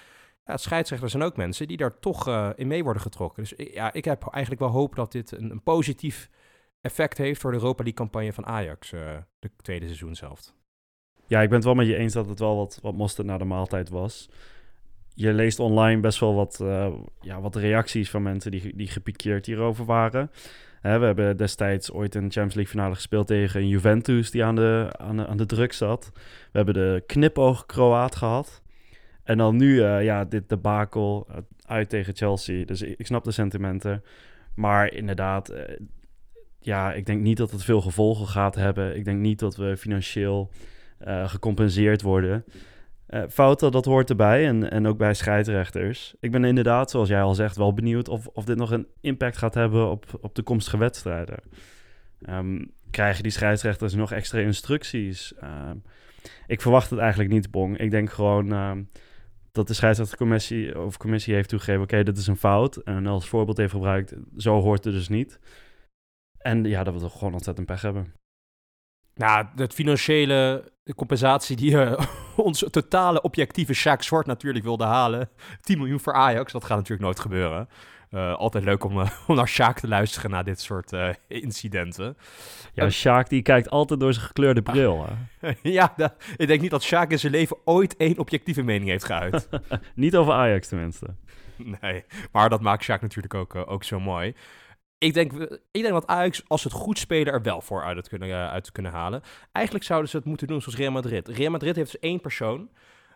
ja, 0.47 0.57
scheidsrechters 0.57 1.13
zijn 1.13 1.25
ook 1.25 1.37
mensen 1.37 1.69
die 1.69 1.77
daar 1.77 1.99
toch 1.99 2.29
uh, 2.29 2.51
in 2.55 2.67
mee 2.67 2.83
worden 2.85 3.03
getrokken. 3.03 3.43
Dus 3.43 3.55
ja, 3.57 3.93
ik 3.93 4.05
heb 4.05 4.27
eigenlijk 4.27 4.63
wel 4.63 4.71
hoop 4.71 4.95
dat 4.95 5.13
dit 5.13 5.33
een, 5.33 5.51
een 5.51 5.63
positief 5.63 6.31
effect 6.81 7.19
heeft 7.19 7.41
voor 7.41 7.51
de 7.51 7.57
Europa 7.57 7.83
League 7.83 8.01
campagne 8.01 8.33
van 8.33 8.47
Ajax, 8.47 8.93
uh, 8.93 9.01
de 9.39 9.51
tweede 9.57 9.85
seizoen 9.85 10.15
zelf. 10.15 10.55
Ja, 11.27 11.41
ik 11.41 11.49
ben 11.49 11.57
het 11.57 11.67
wel 11.67 11.75
met 11.75 11.87
je 11.87 11.97
eens 11.97 12.13
dat 12.13 12.29
het 12.29 12.39
wel 12.39 12.57
wat, 12.57 12.79
wat 12.83 12.95
mosterd 12.95 13.27
na 13.27 13.39
de 13.39 13.45
maaltijd 13.45 13.89
was. 13.89 14.29
Je 15.15 15.33
leest 15.33 15.59
online 15.59 16.01
best 16.01 16.21
wel 16.21 16.35
wat, 16.35 16.59
uh, 16.63 16.93
ja, 17.21 17.41
wat 17.41 17.57
reacties 17.57 18.11
van 18.11 18.23
mensen 18.23 18.51
die, 18.51 18.77
die 18.77 18.89
gepikeerd 18.89 19.47
hierover 19.47 19.85
waren. 19.85 20.31
Hè, 20.81 20.99
we 20.99 21.05
hebben 21.05 21.37
destijds 21.37 21.93
ooit 21.93 22.15
een 22.15 22.21
Champions 22.21 22.55
League 22.55 22.73
finale 22.73 22.95
gespeeld 22.95 23.27
tegen 23.27 23.61
een 23.61 23.69
Juventus 23.69 24.31
die 24.31 24.45
aan 24.45 24.55
de, 24.55 24.89
aan 24.97 25.17
de, 25.17 25.27
aan 25.27 25.37
de 25.37 25.47
druk 25.47 25.73
zat. 25.73 26.11
We 26.53 26.57
hebben 26.59 26.75
de 26.75 27.03
knipoog 27.07 27.67
Kroaat 27.67 28.17
gehad. 28.17 28.63
En 29.23 29.39
dan 29.39 29.57
nu 29.57 29.75
uh, 29.75 30.05
ja, 30.05 30.25
dit 30.25 30.49
debakel 30.49 31.27
uit 31.67 31.89
tegen 31.89 32.17
Chelsea. 32.17 32.65
Dus 32.65 32.83
ik, 32.83 33.07
snap 33.07 33.25
de 33.25 33.31
sentimenten. 33.31 34.03
Maar 34.55 34.93
inderdaad, 34.93 35.53
ja, 36.61 36.93
ik 36.93 37.07
denk 37.07 37.21
niet 37.21 37.37
dat 37.37 37.51
het 37.51 37.65
veel 37.65 37.81
gevolgen 37.81 38.27
gaat 38.27 38.55
hebben. 38.55 38.97
Ik 38.97 39.05
denk 39.05 39.21
niet 39.21 39.39
dat 39.39 39.57
we 39.57 39.77
financieel 39.77 40.51
gecompenseerd 41.25 42.03
worden. 42.03 42.45
Uh, 43.15 43.23
fouten, 43.29 43.73
dat 43.73 43.85
hoort 43.85 44.11
erbij 44.11 44.47
en, 44.47 44.71
en 44.71 44.87
ook 44.87 44.99
bij 44.99 45.15
scheidsrechters. 45.15 46.15
Ik 46.21 46.31
ben 46.31 46.45
inderdaad, 46.45 46.91
zoals 46.91 47.09
jij 47.09 47.23
al 47.23 47.35
zegt, 47.35 47.57
wel 47.57 47.75
benieuwd 47.75 48.09
of, 48.09 48.27
of 48.27 48.45
dit 48.45 48.57
nog 48.57 48.71
een 48.71 48.87
impact 49.01 49.37
gaat 49.37 49.55
hebben 49.55 49.91
op, 49.91 50.19
op 50.21 50.35
toekomstige 50.35 50.79
wedstrijden. 50.79 51.39
Um, 52.29 52.71
krijgen 52.91 53.23
die 53.23 53.33
scheidsrechters 53.33 53.95
nog 53.95 54.13
extra 54.13 54.39
instructies? 54.39 55.33
Um, 55.43 55.83
ik 56.47 56.61
verwacht 56.61 56.91
het 56.91 56.99
eigenlijk 56.99 57.31
niet, 57.31 57.51
Bong. 57.51 57.79
Ik 57.79 57.91
denk 57.91 58.11
gewoon 58.11 58.53
um, 58.53 58.89
dat 59.53 59.67
de 59.67 59.75
scheidsrechtercommissie 59.75 60.81
of 60.81 60.97
commissie 60.97 61.35
heeft 61.35 61.49
toegegeven... 61.49 61.83
oké, 61.83 62.03
dit 62.03 62.17
is 62.17 62.27
een 62.27 62.37
fout. 62.37 62.77
En 62.77 63.07
als 63.07 63.29
voorbeeld 63.29 63.57
heeft 63.57 63.73
gebruikt, 63.73 64.15
zo 64.37 64.61
hoort 64.61 64.85
het 64.85 64.95
dus 64.95 65.09
niet. 65.09 65.39
En 66.39 66.65
ja, 66.65 66.85
dat 66.85 66.95
we 66.95 67.01
toch 67.01 67.19
gewoon 67.19 67.35
ontzettend 67.35 67.67
pech 67.67 67.83
hebben. 67.83 68.13
Nou, 69.15 69.47
het 69.57 69.75
financiële 69.75 70.73
compensatie 70.97 71.57
die 71.57 71.71
uh, 71.77 71.99
onze 72.37 72.71
totale 72.71 73.23
objectieve 73.23 73.75
Sjaak 73.75 74.03
Zwart 74.03 74.27
natuurlijk 74.27 74.65
wilde 74.65 74.85
halen. 74.85 75.29
10 75.61 75.79
miljoen 75.79 76.01
voor 76.01 76.13
Ajax, 76.13 76.53
dat 76.53 76.65
gaat 76.65 76.77
natuurlijk 76.77 77.03
nooit 77.03 77.21
gebeuren. 77.21 77.69
Uh, 78.11 78.35
altijd 78.35 78.65
leuk 78.65 78.85
om, 78.85 78.99
uh, 78.99 79.11
om 79.29 79.37
naar 79.37 79.49
Sjaak 79.49 79.81
te 79.81 79.89
luisteren 79.89 80.31
na 80.31 80.43
dit 80.43 80.61
soort 80.61 80.93
incidenten. 81.29 82.17
Ja, 82.73 82.91
Sjaak 82.91 83.29
die 83.29 83.43
kijkt 83.43 83.71
altijd 83.71 84.01
door 84.01 84.13
zijn 84.13 84.27
gekleurde 84.27 84.63
bril. 84.63 85.07
ja, 85.63 85.93
dat, 85.97 86.15
ik 86.37 86.47
denk 86.47 86.61
niet 86.61 86.71
dat 86.71 86.83
Sjaak 86.83 87.11
in 87.11 87.19
zijn 87.19 87.33
leven 87.33 87.57
ooit 87.65 87.97
één 87.97 88.19
objectieve 88.19 88.63
mening 88.63 88.91
heeft 88.91 89.05
geuit. 89.05 89.49
niet 89.95 90.17
over 90.17 90.33
Ajax 90.33 90.69
tenminste. 90.69 91.07
Nee, 91.57 92.05
maar 92.33 92.49
dat 92.49 92.61
maakt 92.61 92.83
Sjaak 92.83 93.01
natuurlijk 93.01 93.35
ook, 93.35 93.55
ook 93.55 93.85
zo 93.85 94.01
mooi 94.01 94.35
ik 95.05 95.15
denk, 95.15 95.33
ik 95.71 95.83
denk 95.83 95.93
dat 95.93 96.07
Ajax, 96.07 96.43
als 96.47 96.65
het 96.65 96.73
goed 96.73 96.99
spelen, 96.99 97.33
er 97.33 97.43
wel 97.43 97.61
voor 97.61 97.83
uit, 97.83 98.09
kunnen, 98.09 98.29
uh, 98.29 98.51
uit 98.51 98.73
kunnen 98.73 98.93
halen. 98.93 99.23
Eigenlijk 99.53 99.85
zouden 99.85 100.11
ze 100.11 100.17
het 100.17 100.27
moeten 100.27 100.47
doen 100.47 100.61
zoals 100.61 100.79
Real 100.79 100.93
Madrid. 100.93 101.29
Real 101.29 101.51
Madrid 101.51 101.77
heeft 101.77 101.93
dus 101.93 102.01
één 102.01 102.21
persoon 102.21 102.69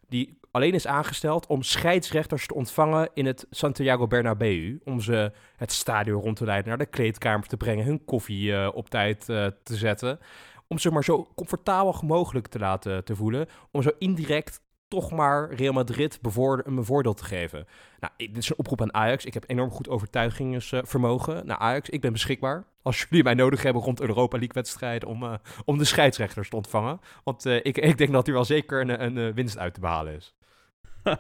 die 0.09 0.39
alleen 0.51 0.73
is 0.73 0.87
aangesteld 0.87 1.47
om 1.47 1.63
scheidsrechters 1.63 2.47
te 2.47 2.55
ontvangen 2.55 3.11
in 3.15 3.27
het 3.27 3.47
Santiago 3.51 4.07
Bernabeu. 4.07 4.79
Om 4.85 5.01
ze 5.01 5.33
het 5.57 5.73
stadion 5.73 6.23
rond 6.23 6.37
te 6.37 6.45
leiden, 6.45 6.69
naar 6.69 6.79
de 6.79 6.87
kleedkamer 6.87 7.47
te 7.47 7.57
brengen, 7.57 7.85
hun 7.85 8.05
koffie 8.05 8.51
uh, 8.51 8.69
op 8.75 8.91
tijd 8.91 9.29
uh, 9.29 9.47
te 9.63 9.77
zetten. 9.77 10.19
Om 10.67 10.79
ze 10.79 10.91
maar 10.91 11.05
zo 11.05 11.29
comfortabel 11.35 12.01
mogelijk 12.05 12.47
te 12.47 12.59
laten 12.59 13.05
te 13.05 13.17
voelen. 13.17 13.47
Om 13.71 13.83
zo 13.83 13.91
indirect 13.99 14.61
toch 14.89 15.11
maar 15.11 15.55
Real 15.55 15.73
Madrid 15.73 16.19
een 16.23 16.85
voordeel 16.85 17.15
te 17.15 17.25
geven. 17.25 17.67
Nou, 18.01 18.13
dit 18.17 18.37
is 18.37 18.51
een 18.51 18.59
oproep 18.59 18.81
aan 18.83 18.95
Ajax. 18.95 19.25
Ik 19.25 19.35
heb 19.35 19.45
enorm 19.47 19.71
goed 19.71 19.89
overtuigingsvermogen. 19.89 21.47
naar 21.47 21.57
Ajax, 21.57 21.89
ik 21.89 22.01
ben 22.01 22.13
beschikbaar. 22.13 22.65
Als 22.83 23.07
jullie 23.09 23.25
mij 23.25 23.35
nodig 23.35 23.63
hebben 23.63 23.83
rond 23.83 24.01
Europa 24.01 24.37
League 24.37 24.55
wedstrijden 24.55 25.09
om, 25.09 25.23
uh, 25.23 25.35
om 25.65 25.79
de 25.79 25.85
scheidsrechters 25.85 26.49
te 26.49 26.57
ontvangen. 26.57 27.01
Want 27.25 27.47
uh, 27.47 27.57
ik, 27.57 27.79
ik 27.79 27.99
denk 27.99 28.13
dat 28.13 28.27
er 28.27 28.33
wel 28.33 28.45
zeker 28.45 28.81
een, 28.81 29.05
een, 29.05 29.17
een 29.17 29.35
winst 29.35 29.59
uit 29.59 29.75
te 29.75 29.81
behalen 29.81 30.15
is. 30.15 30.35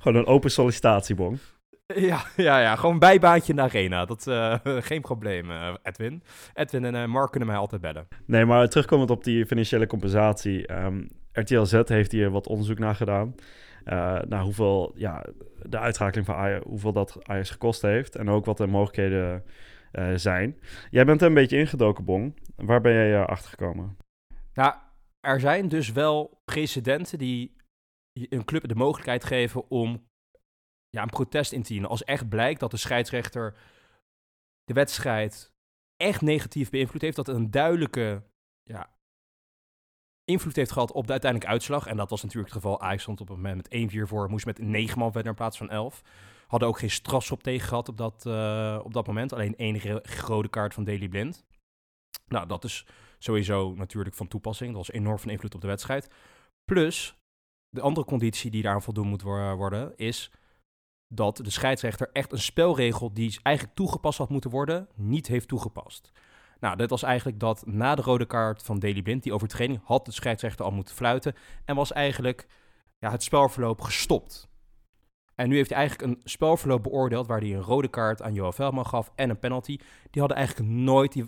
Gewoon 0.00 0.18
een 0.18 0.26
open 0.26 0.50
sollicitatiebon. 0.50 1.38
Ja, 1.86 2.24
ja, 2.36 2.58
ja, 2.60 2.76
gewoon 2.76 2.98
bijbaantje 2.98 3.50
in 3.52 3.56
de 3.56 3.62
arena. 3.62 4.04
Dat 4.04 4.26
uh, 4.26 4.56
geen 4.90 5.00
probleem, 5.00 5.50
Edwin. 5.82 6.22
Edwin 6.54 6.94
en 6.94 7.10
Mark 7.10 7.30
kunnen 7.30 7.48
mij 7.48 7.58
altijd 7.58 7.80
bellen. 7.80 8.08
Nee, 8.26 8.44
maar 8.44 8.68
terugkomend 8.68 9.10
op 9.10 9.24
die 9.24 9.46
financiële 9.46 9.86
compensatie. 9.86 10.72
Um, 10.72 11.08
RTL 11.34 11.64
Z 11.64 11.82
heeft 11.84 12.12
hier 12.12 12.30
wat 12.30 12.46
onderzoek 12.46 12.78
naar 12.78 12.94
gedaan. 12.94 13.34
naar 14.28 14.42
hoeveel 14.42 14.92
ja, 14.96 15.24
de 15.62 15.78
uitschakeling 15.78 16.26
van 16.26 16.34
Ajax, 16.34 16.64
hoeveel 16.64 16.92
dat 16.92 17.18
Ajax 17.22 17.50
gekost 17.50 17.82
heeft. 17.82 18.16
En 18.16 18.28
ook 18.28 18.44
wat 18.44 18.56
de 18.56 18.66
mogelijkheden 18.66 19.44
zijn. 20.14 20.58
Jij 20.90 21.04
bent 21.04 21.20
er 21.20 21.26
een 21.26 21.34
beetje 21.34 21.58
ingedoken, 21.58 22.04
Bong. 22.04 22.40
Waar 22.56 22.80
ben 22.80 22.92
jij 22.92 23.24
achter 23.24 23.50
gekomen? 23.50 23.96
Nou, 24.54 24.74
er 25.20 25.40
zijn 25.40 25.68
dus 25.68 25.92
wel 25.92 26.42
precedenten 26.44 27.18
die 27.18 27.56
een 28.12 28.44
club 28.44 28.68
de 28.68 28.74
mogelijkheid 28.74 29.24
geven 29.24 29.70
om 29.70 30.08
ja, 30.88 31.02
een 31.02 31.08
protest 31.08 31.52
in 31.52 31.62
te 31.62 31.72
dienen. 31.72 31.90
Als 31.90 32.04
echt 32.04 32.28
blijkt 32.28 32.60
dat 32.60 32.70
de 32.70 32.76
scheidsrechter 32.76 33.56
de 34.64 34.74
wedstrijd 34.74 35.52
echt 35.96 36.20
negatief 36.20 36.70
beïnvloed 36.70 37.02
heeft, 37.02 37.16
dat 37.16 37.28
een 37.28 37.50
duidelijke 37.50 38.22
ja, 38.62 38.93
invloed 40.24 40.56
heeft 40.56 40.72
gehad 40.72 40.92
op 40.92 41.06
de 41.06 41.12
uiteindelijke 41.12 41.54
uitslag. 41.54 41.86
En 41.86 41.96
dat 41.96 42.10
was 42.10 42.22
natuurlijk 42.22 42.54
het 42.54 42.62
geval. 42.62 42.80
Ajax 42.80 43.02
stond 43.02 43.20
op 43.20 43.28
een 43.28 43.36
moment 43.36 43.70
met 43.70 43.92
1-4 43.94 43.96
voor, 44.08 44.30
moest 44.30 44.46
met 44.46 44.58
9 44.58 44.98
man 44.98 45.12
verder 45.12 45.30
in 45.30 45.36
plaats 45.36 45.56
van 45.56 45.70
11. 45.70 46.02
Hadden 46.46 46.68
ook 46.68 46.78
geen 46.78 46.90
strafschop 46.90 47.42
tegen 47.42 47.68
gehad 47.68 47.88
op 47.88 47.96
dat, 47.96 48.24
uh, 48.26 48.80
op 48.82 48.92
dat 48.92 49.06
moment. 49.06 49.32
Alleen 49.32 49.56
één 49.56 50.00
rode 50.26 50.48
kaart 50.48 50.74
van 50.74 50.84
Daily 50.84 51.08
Blind. 51.08 51.44
Nou, 52.28 52.46
dat 52.46 52.64
is 52.64 52.86
sowieso 53.18 53.74
natuurlijk 53.74 54.14
van 54.14 54.28
toepassing. 54.28 54.68
Dat 54.68 54.86
was 54.86 54.96
enorm 54.96 55.18
van 55.18 55.30
invloed 55.30 55.54
op 55.54 55.60
de 55.60 55.66
wedstrijd. 55.66 56.08
Plus, 56.64 57.16
de 57.68 57.80
andere 57.80 58.06
conditie 58.06 58.50
die 58.50 58.62
daar 58.62 58.82
voldoen 58.82 59.08
moet 59.08 59.22
worden, 59.22 59.96
is 59.96 60.30
dat 61.08 61.36
de 61.36 61.50
scheidsrechter 61.50 62.10
echt 62.12 62.32
een 62.32 62.38
spelregel 62.38 63.12
die 63.12 63.38
eigenlijk 63.42 63.76
toegepast 63.76 64.18
had 64.18 64.28
moeten 64.28 64.50
worden, 64.50 64.88
niet 64.94 65.26
heeft 65.26 65.48
toegepast. 65.48 66.12
Nou, 66.64 66.76
dat 66.76 66.90
was 66.90 67.02
eigenlijk 67.02 67.40
dat 67.40 67.62
na 67.66 67.94
de 67.94 68.02
rode 68.02 68.26
kaart 68.26 68.62
van 68.62 68.78
Daily 68.78 69.02
Blind, 69.02 69.22
die 69.22 69.32
overtreding, 69.32 69.80
had 69.84 70.04
de 70.04 70.12
scheidsrechter 70.12 70.64
al 70.64 70.70
moeten 70.70 70.94
fluiten 70.94 71.34
en 71.64 71.76
was 71.76 71.92
eigenlijk 71.92 72.46
ja, 72.98 73.10
het 73.10 73.22
spelverloop 73.22 73.80
gestopt. 73.80 74.48
En 75.34 75.48
nu 75.48 75.56
heeft 75.56 75.70
hij 75.70 75.78
eigenlijk 75.78 76.10
een 76.10 76.20
spelverloop 76.24 76.82
beoordeeld 76.82 77.26
waar 77.26 77.40
hij 77.40 77.54
een 77.54 77.62
rode 77.62 77.88
kaart 77.88 78.22
aan 78.22 78.34
Johan 78.34 78.52
Veldman 78.52 78.86
gaf 78.86 79.12
en 79.14 79.30
een 79.30 79.38
penalty. 79.38 79.76
Die 80.10 80.20
hadden 80.20 80.36
eigenlijk 80.36 80.70
nooit 80.70 81.24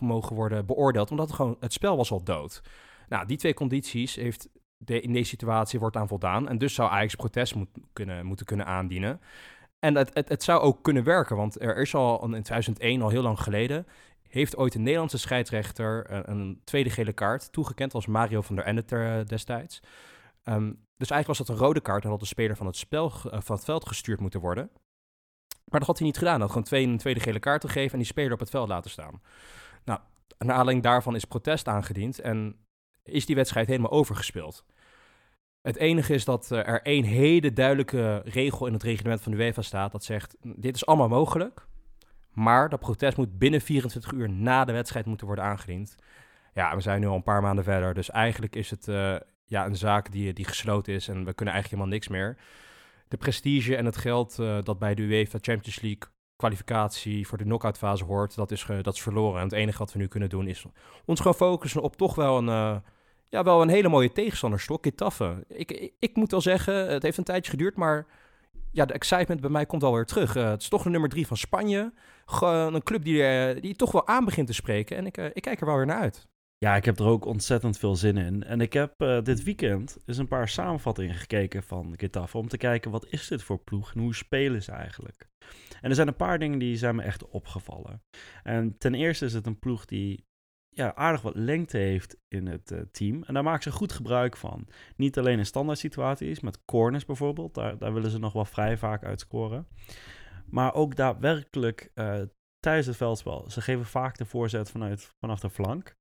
mogen 0.00 0.36
worden 0.36 0.66
beoordeeld, 0.66 1.10
omdat 1.10 1.26
het, 1.26 1.36
gewoon, 1.36 1.56
het 1.60 1.72
spel 1.72 1.96
was 1.96 2.10
al 2.10 2.24
dood. 2.24 2.62
Nou, 3.08 3.26
die 3.26 3.36
twee 3.36 3.54
condities 3.54 4.14
heeft 4.14 4.48
de, 4.76 5.00
in 5.00 5.12
deze 5.12 5.28
situatie 5.28 5.78
wordt 5.78 5.96
aan 5.96 6.08
voldaan. 6.08 6.48
En 6.48 6.58
dus 6.58 6.74
zou 6.74 6.90
Ajax 6.90 7.14
protest 7.14 7.54
moet, 7.54 7.68
kunnen, 7.92 8.26
moeten 8.26 8.46
kunnen 8.46 8.66
aandienen. 8.66 9.20
En 9.78 9.94
het, 9.94 10.10
het, 10.14 10.28
het 10.28 10.42
zou 10.42 10.60
ook 10.60 10.82
kunnen 10.82 11.04
werken, 11.04 11.36
want 11.36 11.60
er 11.62 11.76
is 11.76 11.94
al 11.94 12.22
in 12.22 12.42
2001, 12.42 13.02
al 13.02 13.08
heel 13.08 13.22
lang 13.22 13.40
geleden, 13.40 13.86
heeft 14.30 14.56
ooit 14.56 14.74
een 14.74 14.82
Nederlandse 14.82 15.18
scheidsrechter 15.18 16.10
een, 16.10 16.30
een 16.30 16.60
tweede 16.64 16.90
gele 16.90 17.12
kaart 17.12 17.52
toegekend 17.52 17.94
als 17.94 18.06
Mario 18.06 18.40
van 18.40 18.56
der 18.56 18.64
Ende 18.64 19.24
destijds. 19.26 19.80
Um, 20.44 20.86
dus 20.96 21.10
eigenlijk 21.10 21.26
was 21.26 21.38
dat 21.38 21.48
een 21.48 21.64
rode 21.64 21.80
kaart 21.80 22.04
en 22.04 22.10
had 22.10 22.20
de 22.20 22.26
speler 22.26 22.56
van 22.56 22.66
het, 22.66 22.76
spel, 22.76 23.12
uh, 23.26 23.40
van 23.40 23.56
het 23.56 23.64
veld 23.64 23.88
gestuurd 23.88 24.20
moeten 24.20 24.40
worden. 24.40 24.70
Maar 25.64 25.78
dat 25.78 25.88
had 25.88 25.98
hij 25.98 26.06
niet 26.06 26.18
gedaan. 26.18 26.32
Hij 26.32 26.42
had 26.42 26.50
gewoon 26.50 26.66
twee, 26.66 26.86
een 26.86 26.98
tweede 26.98 27.20
gele 27.20 27.38
kaart 27.38 27.64
gegeven 27.64 27.92
en 27.92 27.98
die 27.98 28.06
speler 28.06 28.32
op 28.32 28.38
het 28.38 28.50
veld 28.50 28.68
laten 28.68 28.90
staan. 28.90 29.22
Nou, 29.84 30.00
naar 30.38 30.56
aanleiding 30.56 30.82
daarvan 30.82 31.14
is 31.14 31.24
protest 31.24 31.68
aangediend 31.68 32.20
en 32.20 32.56
is 33.02 33.26
die 33.26 33.36
wedstrijd 33.36 33.66
helemaal 33.66 33.90
overgespeeld. 33.90 34.64
Het 35.60 35.76
enige 35.76 36.14
is 36.14 36.24
dat 36.24 36.50
eh, 36.50 36.68
er 36.68 36.82
één 36.82 37.04
hele 37.04 37.52
duidelijke 37.52 38.22
regel 38.24 38.66
in 38.66 38.72
het 38.72 38.82
reglement 38.82 39.20
van 39.20 39.32
de 39.32 39.38
UEFA 39.38 39.62
staat. 39.62 39.92
Dat 39.92 40.04
zegt, 40.04 40.36
dit 40.40 40.74
is 40.74 40.86
allemaal 40.86 41.08
mogelijk. 41.08 41.66
Maar 42.32 42.68
dat 42.68 42.80
protest 42.80 43.16
moet 43.16 43.38
binnen 43.38 43.60
24 43.60 44.12
uur 44.12 44.30
na 44.30 44.64
de 44.64 44.72
wedstrijd 44.72 45.06
moeten 45.06 45.26
worden 45.26 45.44
aangediend. 45.44 45.96
Ja, 46.54 46.74
we 46.74 46.80
zijn 46.80 47.00
nu 47.00 47.06
al 47.06 47.14
een 47.14 47.22
paar 47.22 47.42
maanden 47.42 47.64
verder. 47.64 47.94
Dus 47.94 48.10
eigenlijk 48.10 48.56
is 48.56 48.70
het 48.70 48.88
uh, 48.88 49.16
ja, 49.44 49.66
een 49.66 49.76
zaak 49.76 50.12
die, 50.12 50.32
die 50.32 50.44
gesloten 50.44 50.94
is. 50.94 51.08
En 51.08 51.24
we 51.24 51.34
kunnen 51.34 51.54
eigenlijk 51.54 51.68
helemaal 51.68 51.92
niks 51.92 52.08
meer. 52.08 52.36
De 53.08 53.16
prestige 53.16 53.76
en 53.76 53.84
het 53.84 53.96
geld 53.96 54.38
uh, 54.40 54.58
dat 54.62 54.78
bij 54.78 54.94
de 54.94 55.02
UEFA 55.02 55.38
Champions 55.40 55.80
League 55.80 56.10
kwalificatie 56.36 57.26
voor 57.26 57.38
de 57.38 57.44
knock-out 57.44 57.78
fase 57.78 58.04
hoort, 58.04 58.34
dat 58.34 58.50
is, 58.50 58.66
dat 58.82 58.94
is 58.94 59.02
verloren. 59.02 59.38
En 59.38 59.44
het 59.44 59.52
enige 59.52 59.78
wat 59.78 59.92
we 59.92 59.98
nu 59.98 60.06
kunnen 60.06 60.28
doen 60.28 60.46
is 60.46 60.64
ons 61.04 61.20
gewoon 61.20 61.34
focussen 61.34 61.82
op 61.82 61.96
toch 61.96 62.14
wel 62.14 62.38
een 62.38 62.82
ja, 63.30 63.42
wel 63.42 63.62
een 63.62 63.68
hele 63.68 63.88
mooie 63.88 64.12
tegenstanderstok, 64.12 64.84
Getafe. 64.84 65.44
Ik, 65.48 65.72
ik, 65.72 65.92
ik, 65.98 66.16
moet 66.16 66.30
wel 66.30 66.40
zeggen, 66.40 66.90
het 66.90 67.02
heeft 67.02 67.18
een 67.18 67.24
tijdje 67.24 67.50
geduurd, 67.50 67.76
maar 67.76 68.06
ja, 68.72 68.84
de 68.84 68.92
excitement 68.92 69.40
bij 69.40 69.50
mij 69.50 69.66
komt 69.66 69.82
alweer 69.82 70.04
terug. 70.04 70.36
Uh, 70.36 70.50
het 70.50 70.62
is 70.62 70.68
toch 70.68 70.82
de 70.82 70.90
nummer 70.90 71.08
drie 71.08 71.26
van 71.26 71.36
Spanje. 71.36 71.92
Gewoon 72.26 72.74
een 72.74 72.82
club 72.82 73.04
die, 73.04 73.52
uh, 73.54 73.62
die 73.62 73.76
toch 73.76 73.92
wel 73.92 74.06
aan 74.06 74.24
begint 74.24 74.46
te 74.46 74.52
spreken. 74.52 74.96
En 74.96 75.06
ik, 75.06 75.18
uh, 75.18 75.24
ik 75.32 75.42
kijk 75.42 75.60
er 75.60 75.66
wel 75.66 75.76
weer 75.76 75.86
naar 75.86 76.00
uit. 76.00 76.28
Ja, 76.58 76.76
ik 76.76 76.84
heb 76.84 76.98
er 76.98 77.06
ook 77.06 77.24
ontzettend 77.24 77.78
veel 77.78 77.96
zin 77.96 78.16
in. 78.16 78.42
En 78.44 78.60
ik 78.60 78.72
heb 78.72 78.94
dit 79.22 79.42
weekend 79.42 79.98
eens 80.06 80.18
een 80.18 80.28
paar 80.28 80.48
samenvattingen 80.48 81.14
gekeken 81.14 81.62
van 81.62 81.94
Getafe. 81.96 82.38
Om 82.38 82.48
te 82.48 82.56
kijken, 82.56 82.90
wat 82.90 83.06
is 83.06 83.28
dit 83.28 83.42
voor 83.42 83.58
ploeg 83.58 83.94
en 83.94 84.00
hoe 84.00 84.14
spelen 84.14 84.62
ze 84.62 84.72
eigenlijk? 84.72 85.28
En 85.80 85.88
er 85.88 85.94
zijn 85.94 86.08
een 86.08 86.16
paar 86.16 86.38
dingen 86.38 86.58
die 86.58 86.76
zijn 86.76 86.96
me 86.96 87.02
echt 87.02 87.28
opgevallen. 87.28 88.02
En 88.42 88.78
ten 88.78 88.94
eerste 88.94 89.24
is 89.24 89.32
het 89.32 89.46
een 89.46 89.58
ploeg 89.58 89.84
die 89.84 90.24
ja, 90.80 90.94
aardig 90.94 91.22
wat 91.22 91.34
lengte 91.34 91.78
heeft 91.78 92.16
in 92.28 92.46
het 92.46 92.70
uh, 92.70 92.80
team. 92.92 93.22
En 93.22 93.34
daar 93.34 93.42
maken 93.42 93.62
ze 93.62 93.70
goed 93.70 93.92
gebruik 93.92 94.36
van. 94.36 94.66
Niet 94.96 95.18
alleen 95.18 95.38
in 95.38 95.46
standaard 95.46 95.78
situaties, 95.78 96.40
met 96.40 96.64
corners 96.64 97.04
bijvoorbeeld. 97.04 97.54
Daar, 97.54 97.78
daar 97.78 97.92
willen 97.92 98.10
ze 98.10 98.18
nog 98.18 98.32
wel 98.32 98.44
vrij 98.44 98.76
vaak 98.76 99.04
uitscoren. 99.04 99.66
Maar 100.46 100.74
ook 100.74 100.96
daadwerkelijk 100.96 101.90
uh, 101.94 102.20
tijdens 102.58 102.86
het 102.86 102.96
veldspel. 102.96 103.50
Ze 103.50 103.60
geven 103.60 103.84
vaak 103.84 104.18
de 104.18 104.24
voorzet 104.24 104.70
vanuit, 104.70 105.14
vanaf 105.18 105.40
de 105.40 105.50
flank. 105.50 105.96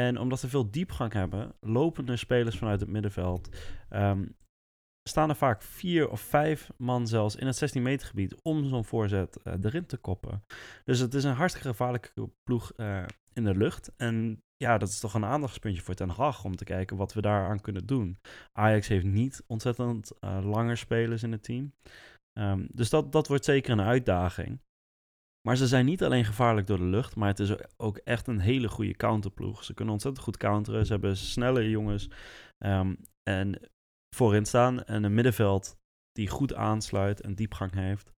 En 0.00 0.18
omdat 0.18 0.40
ze 0.40 0.48
veel 0.48 0.70
diepgang 0.70 1.12
hebben, 1.12 1.54
lopen 1.60 2.08
er 2.08 2.18
spelers 2.18 2.58
vanuit 2.58 2.80
het 2.80 2.90
middenveld. 2.90 3.56
Um, 3.90 4.36
staan 5.08 5.28
er 5.28 5.36
vaak 5.36 5.62
vier 5.62 6.10
of 6.10 6.20
vijf 6.20 6.70
man 6.76 7.06
zelfs 7.06 7.36
in 7.36 7.46
het 7.46 7.56
16 7.56 7.82
meter 7.82 8.06
gebied 8.06 8.42
om 8.42 8.68
zo'n 8.68 8.84
voorzet 8.84 9.38
uh, 9.44 9.54
erin 9.62 9.86
te 9.86 9.96
koppen. 9.96 10.44
Dus 10.84 10.98
het 10.98 11.14
is 11.14 11.24
een 11.24 11.34
hartstikke 11.34 11.68
gevaarlijke 11.68 12.30
ploeg 12.44 12.72
uh, 12.76 13.04
in 13.32 13.44
de 13.44 13.56
lucht. 13.56 13.92
En 13.96 14.42
ja, 14.56 14.78
dat 14.78 14.88
is 14.88 15.00
toch 15.00 15.14
een 15.14 15.24
aandachtspuntje 15.24 15.82
voor 15.82 15.94
Ten 15.94 16.08
Hag 16.08 16.44
om 16.44 16.56
te 16.56 16.64
kijken 16.64 16.96
wat 16.96 17.12
we 17.12 17.20
daaraan 17.20 17.60
kunnen 17.60 17.86
doen. 17.86 18.18
Ajax 18.52 18.88
heeft 18.88 19.04
niet 19.04 19.44
ontzettend 19.46 20.12
uh, 20.20 20.38
langer 20.42 20.76
spelers 20.76 21.22
in 21.22 21.32
het 21.32 21.42
team. 21.42 21.74
Um, 22.38 22.68
dus 22.72 22.90
dat, 22.90 23.12
dat 23.12 23.28
wordt 23.28 23.44
zeker 23.44 23.72
een 23.72 23.80
uitdaging. 23.80 24.60
Maar 25.48 25.56
ze 25.56 25.66
zijn 25.66 25.84
niet 25.84 26.02
alleen 26.02 26.24
gevaarlijk 26.24 26.66
door 26.66 26.78
de 26.78 26.84
lucht, 26.84 27.16
maar 27.16 27.28
het 27.28 27.38
is 27.38 27.76
ook 27.76 27.96
echt 27.96 28.26
een 28.26 28.40
hele 28.40 28.68
goede 28.68 28.94
counterploeg. 28.94 29.64
Ze 29.64 29.74
kunnen 29.74 29.92
ontzettend 29.94 30.24
goed 30.24 30.36
counteren. 30.36 30.86
Ze 30.86 30.92
hebben 30.92 31.16
snelle 31.16 31.70
jongens 31.70 32.08
um, 32.58 32.96
en 33.22 33.60
voorin 34.14 34.44
staan 34.44 34.84
en 34.84 35.04
een 35.04 35.14
middenveld 35.14 35.76
die 36.12 36.28
goed 36.28 36.54
aansluit 36.54 37.20
en 37.20 37.34
diepgang 37.34 37.72
heeft. 37.74 38.12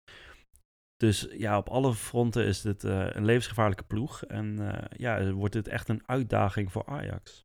Dus 0.96 1.26
ja, 1.30 1.58
op 1.58 1.68
alle 1.68 1.94
fronten 1.94 2.44
is 2.46 2.60
dit 2.60 2.84
uh, 2.84 3.06
een 3.10 3.24
levensgevaarlijke 3.24 3.84
ploeg. 3.84 4.24
En 4.24 4.56
uh, 4.60 4.72
ja, 4.96 5.32
wordt 5.32 5.54
dit 5.54 5.68
echt 5.68 5.88
een 5.88 6.02
uitdaging 6.06 6.72
voor 6.72 6.86
Ajax. 6.86 7.44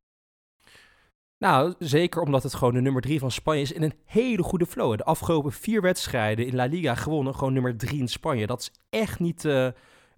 Nou, 1.44 1.74
zeker 1.78 2.22
omdat 2.22 2.42
het 2.42 2.54
gewoon 2.54 2.74
de 2.74 2.80
nummer 2.80 3.02
drie 3.02 3.18
van 3.18 3.30
Spanje 3.30 3.60
is 3.60 3.72
in 3.72 3.82
een 3.82 3.98
hele 4.04 4.42
goede 4.42 4.66
flow. 4.66 4.96
De 4.96 5.04
afgelopen 5.04 5.52
vier 5.52 5.82
wedstrijden 5.82 6.46
in 6.46 6.54
La 6.54 6.64
Liga 6.64 6.94
gewonnen, 6.94 7.34
gewoon 7.34 7.52
nummer 7.52 7.76
drie 7.76 7.98
in 7.98 8.08
Spanje. 8.08 8.46
Dat 8.46 8.60
is 8.60 8.72
echt 8.90 9.18
niet 9.18 9.44
uh, 9.44 9.68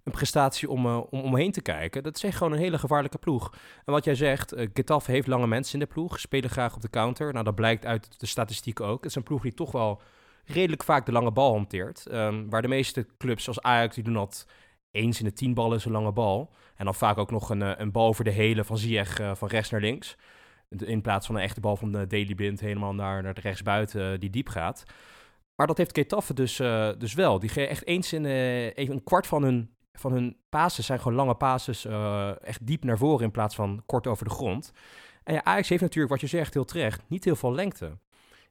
een 0.03 0.11
prestatie 0.11 0.69
om, 0.69 0.85
om 0.85 1.21
omheen 1.21 1.51
te 1.51 1.61
kijken. 1.61 2.03
Dat 2.03 2.15
is 2.15 2.23
echt 2.23 2.37
gewoon 2.37 2.53
een 2.53 2.59
hele 2.59 2.79
gevaarlijke 2.79 3.17
ploeg. 3.17 3.53
En 3.85 3.93
wat 3.93 4.05
jij 4.05 4.15
zegt, 4.15 4.53
uh, 4.53 4.69
Getafe 4.73 5.11
heeft 5.11 5.27
lange 5.27 5.47
mensen 5.47 5.73
in 5.73 5.85
de 5.85 5.93
ploeg, 5.93 6.19
spelen 6.19 6.49
graag 6.49 6.75
op 6.75 6.81
de 6.81 6.89
counter. 6.89 7.33
Nou, 7.33 7.45
dat 7.45 7.55
blijkt 7.55 7.85
uit 7.85 8.19
de 8.19 8.25
statistieken 8.25 8.85
ook. 8.85 8.97
Het 8.97 9.09
is 9.09 9.15
een 9.15 9.23
ploeg 9.23 9.41
die 9.41 9.53
toch 9.53 9.71
wel 9.71 10.01
redelijk 10.45 10.83
vaak 10.83 11.05
de 11.05 11.11
lange 11.11 11.31
bal 11.31 11.53
hanteert. 11.53 12.07
Um, 12.11 12.49
waar 12.49 12.61
de 12.61 12.67
meeste 12.67 13.07
clubs 13.17 13.43
zoals 13.43 13.61
Ajax, 13.61 13.95
die 13.95 14.03
doen 14.03 14.13
dat 14.13 14.47
eens 14.91 15.19
in 15.19 15.25
de 15.25 15.33
tien 15.33 15.53
ballen 15.53 15.77
is 15.77 15.85
een 15.85 15.91
lange 15.91 16.11
bal. 16.11 16.53
En 16.75 16.85
dan 16.85 16.95
vaak 16.95 17.17
ook 17.17 17.31
nog 17.31 17.49
een, 17.49 17.61
eh, 17.61 17.71
een 17.77 17.91
bal 17.91 18.07
over 18.07 18.23
de 18.23 18.31
hele 18.31 18.63
van 18.63 18.77
Ziyech 18.77 19.19
uh, 19.19 19.35
van 19.35 19.47
rechts 19.47 19.69
naar 19.69 19.81
links. 19.81 20.17
In 20.69 21.01
plaats 21.01 21.25
van 21.25 21.35
een 21.35 21.41
echte 21.41 21.59
bal 21.59 21.75
van 21.75 21.91
de 21.91 22.07
Daily 22.07 22.35
Blind 22.35 22.59
helemaal 22.59 22.93
naar, 22.93 23.23
naar 23.23 23.33
de 23.33 23.41
rechtsbuiten 23.41 24.13
uh, 24.13 24.19
die 24.19 24.29
diep 24.29 24.49
gaat. 24.49 24.83
Maar 25.55 25.67
dat 25.67 25.77
heeft 25.77 25.97
Getafe 25.97 26.33
dus, 26.33 26.55
dus 26.97 27.13
wel. 27.13 27.39
Die 27.39 27.67
echt 27.67 27.85
eens 27.85 28.13
in 28.13 28.25
even 28.25 28.93
een 28.93 29.03
kwart 29.03 29.27
van 29.27 29.43
hun, 29.43 29.75
van 29.93 30.11
hun 30.11 30.37
passes 30.49 30.85
zijn 30.85 30.99
gewoon 30.99 31.17
lange 31.17 31.35
passes. 31.35 31.85
echt 32.41 32.67
diep 32.67 32.83
naar 32.83 32.97
voren 32.97 33.23
in 33.23 33.31
plaats 33.31 33.55
van 33.55 33.83
kort 33.85 34.07
over 34.07 34.25
de 34.25 34.31
grond. 34.31 34.71
En 35.23 35.33
ja, 35.33 35.43
Ajax 35.43 35.69
heeft 35.69 35.81
natuurlijk, 35.81 36.11
wat 36.11 36.21
je 36.21 36.27
zegt, 36.27 36.53
heel 36.53 36.65
terecht, 36.65 37.01
niet 37.07 37.23
heel 37.23 37.35
veel 37.35 37.53
lengte. 37.53 37.97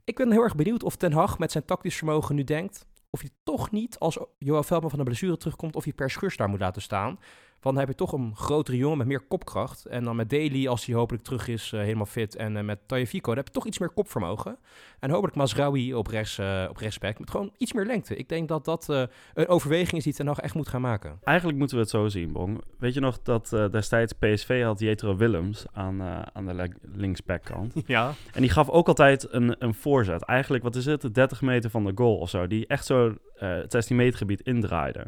Ik 0.05 0.17
ben 0.17 0.33
heel 0.33 0.43
erg 0.43 0.55
benieuwd 0.55 0.83
of 0.83 0.97
Ten 0.97 1.13
Hag 1.13 1.39
met 1.39 1.53
zijn 1.53 1.65
tactisch 1.65 1.97
vermogen 1.97 2.35
nu 2.35 2.45
denkt... 2.45 2.87
of 3.11 3.21
hij 3.21 3.31
toch 3.43 3.71
niet, 3.71 3.99
als 3.99 4.19
Johan 4.39 4.65
Veldman 4.65 4.91
van 4.91 4.99
de 4.99 5.05
blessure 5.05 5.37
terugkomt... 5.37 5.77
of 5.77 5.85
hij 5.85 5.93
per 5.93 6.11
schurs 6.11 6.37
daar 6.37 6.49
moet 6.49 6.61
laten 6.61 6.83
staan. 6.83 7.19
Want 7.63 7.77
dan 7.77 7.85
heb 7.85 7.89
je 7.89 8.05
toch 8.05 8.13
een 8.13 8.37
grotere 8.37 8.77
jongen 8.77 8.99
met 8.99 9.07
meer 9.07 9.21
kopkracht. 9.21 9.87
En 9.87 10.05
dan 10.05 10.17
met 10.17 10.31
Daly, 10.31 10.67
als 10.67 10.87
hij 10.87 10.95
hopelijk 10.95 11.25
terug 11.25 11.49
is, 11.49 11.73
uh, 11.73 11.81
helemaal 11.81 12.07
fit. 12.07 12.37
En 12.37 12.57
uh, 12.57 12.63
met 12.63 12.79
Tajafico, 12.87 13.27
dan 13.27 13.37
heb 13.37 13.47
je 13.47 13.53
toch 13.53 13.67
iets 13.67 13.79
meer 13.79 13.91
kopvermogen. 13.91 14.59
En 14.99 15.11
hopelijk 15.11 15.37
Masraoui 15.37 15.95
op, 15.95 16.07
rechts, 16.07 16.39
uh, 16.39 16.67
op 16.69 16.77
rechtsback 16.77 17.19
met 17.19 17.31
gewoon 17.31 17.53
iets 17.57 17.73
meer 17.73 17.87
lengte. 17.87 18.17
Ik 18.17 18.29
denk 18.29 18.49
dat 18.49 18.65
dat 18.65 18.89
een 19.35 19.49
overweging 19.49 19.93
is 19.93 20.05
die 20.05 20.13
Ten 20.13 20.25
nog 20.25 20.41
echt 20.41 20.55
moet 20.55 20.69
gaan 20.69 20.81
maken. 20.81 21.19
Eigenlijk 21.25 21.59
moeten 21.59 21.77
we 21.77 21.83
het 21.83 21.93
zo 21.93 22.09
zien, 22.09 22.33
Bong. 22.33 22.61
Weet 22.79 22.95
je 22.95 23.01
nog 23.01 23.23
dat 23.23 23.49
destijds 23.71 24.13
PSV 24.13 24.63
had 24.63 24.81
Jetro 24.81 25.17
Willems 25.17 25.65
aan, 25.73 26.03
aan 26.33 26.47
de 26.47 26.71
linksbackkant? 26.95 27.75
Ja. 27.87 28.15
En 28.33 28.41
die 28.41 28.51
gaf 28.51 28.69
ook 28.69 28.89
altijd 28.89 29.33
een, 29.33 29.57
een 29.59 29.75
voorzet. 29.75 30.23
Eigenlijk, 30.23 30.63
wat 30.63 30.77
is 30.77 30.87
het, 30.87 31.15
30 31.15 31.41
meter 31.41 31.71
van 31.71 31.85
de 31.85 31.93
goal 31.95 32.17
of 32.17 32.31
zo. 32.31 32.47
Die 32.47 32.67
echt 32.67 32.87
zo 32.87 33.15
het 33.35 33.73
16 33.73 33.97
meter 33.97 34.19
gebied 34.19 34.41
indraaide. 34.41 35.07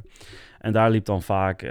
En 0.64 0.73
daar 0.73 0.90
liep 0.90 1.04
dan 1.04 1.23
vaak, 1.23 1.62
uh, 1.62 1.71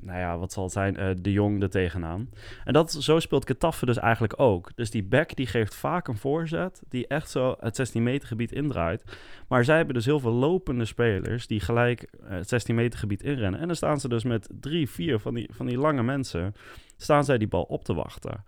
nou 0.00 0.18
ja, 0.18 0.38
wat 0.38 0.52
zal 0.52 0.62
het 0.62 0.72
zijn, 0.72 1.00
uh, 1.00 1.10
de 1.18 1.32
Jong 1.32 1.62
er 1.62 1.70
tegenaan. 1.70 2.30
En 2.64 2.72
dat, 2.72 2.92
zo 2.92 3.18
speelt 3.18 3.44
Ketaffe 3.44 3.86
dus 3.86 3.96
eigenlijk 3.96 4.40
ook. 4.40 4.70
Dus 4.74 4.90
die 4.90 5.04
back 5.04 5.36
die 5.36 5.46
geeft 5.46 5.74
vaak 5.74 6.08
een 6.08 6.16
voorzet 6.16 6.82
die 6.88 7.06
echt 7.06 7.30
zo 7.30 7.56
het 7.60 7.76
16 7.76 8.02
meter 8.02 8.28
gebied 8.28 8.52
indraait. 8.52 9.04
Maar 9.48 9.64
zij 9.64 9.76
hebben 9.76 9.94
dus 9.94 10.04
heel 10.04 10.20
veel 10.20 10.32
lopende 10.32 10.84
spelers 10.84 11.46
die 11.46 11.60
gelijk 11.60 12.02
uh, 12.22 12.30
het 12.30 12.48
16 12.48 12.74
meter 12.74 12.98
gebied 12.98 13.22
inrennen. 13.22 13.60
En 13.60 13.66
dan 13.66 13.76
staan 13.76 14.00
ze 14.00 14.08
dus 14.08 14.24
met 14.24 14.48
drie, 14.60 14.90
vier 14.90 15.18
van 15.18 15.34
die, 15.34 15.48
van 15.52 15.66
die 15.66 15.78
lange 15.78 16.02
mensen, 16.02 16.54
staan 16.96 17.24
zij 17.24 17.38
die 17.38 17.48
bal 17.48 17.62
op 17.62 17.84
te 17.84 17.94
wachten. 17.94 18.44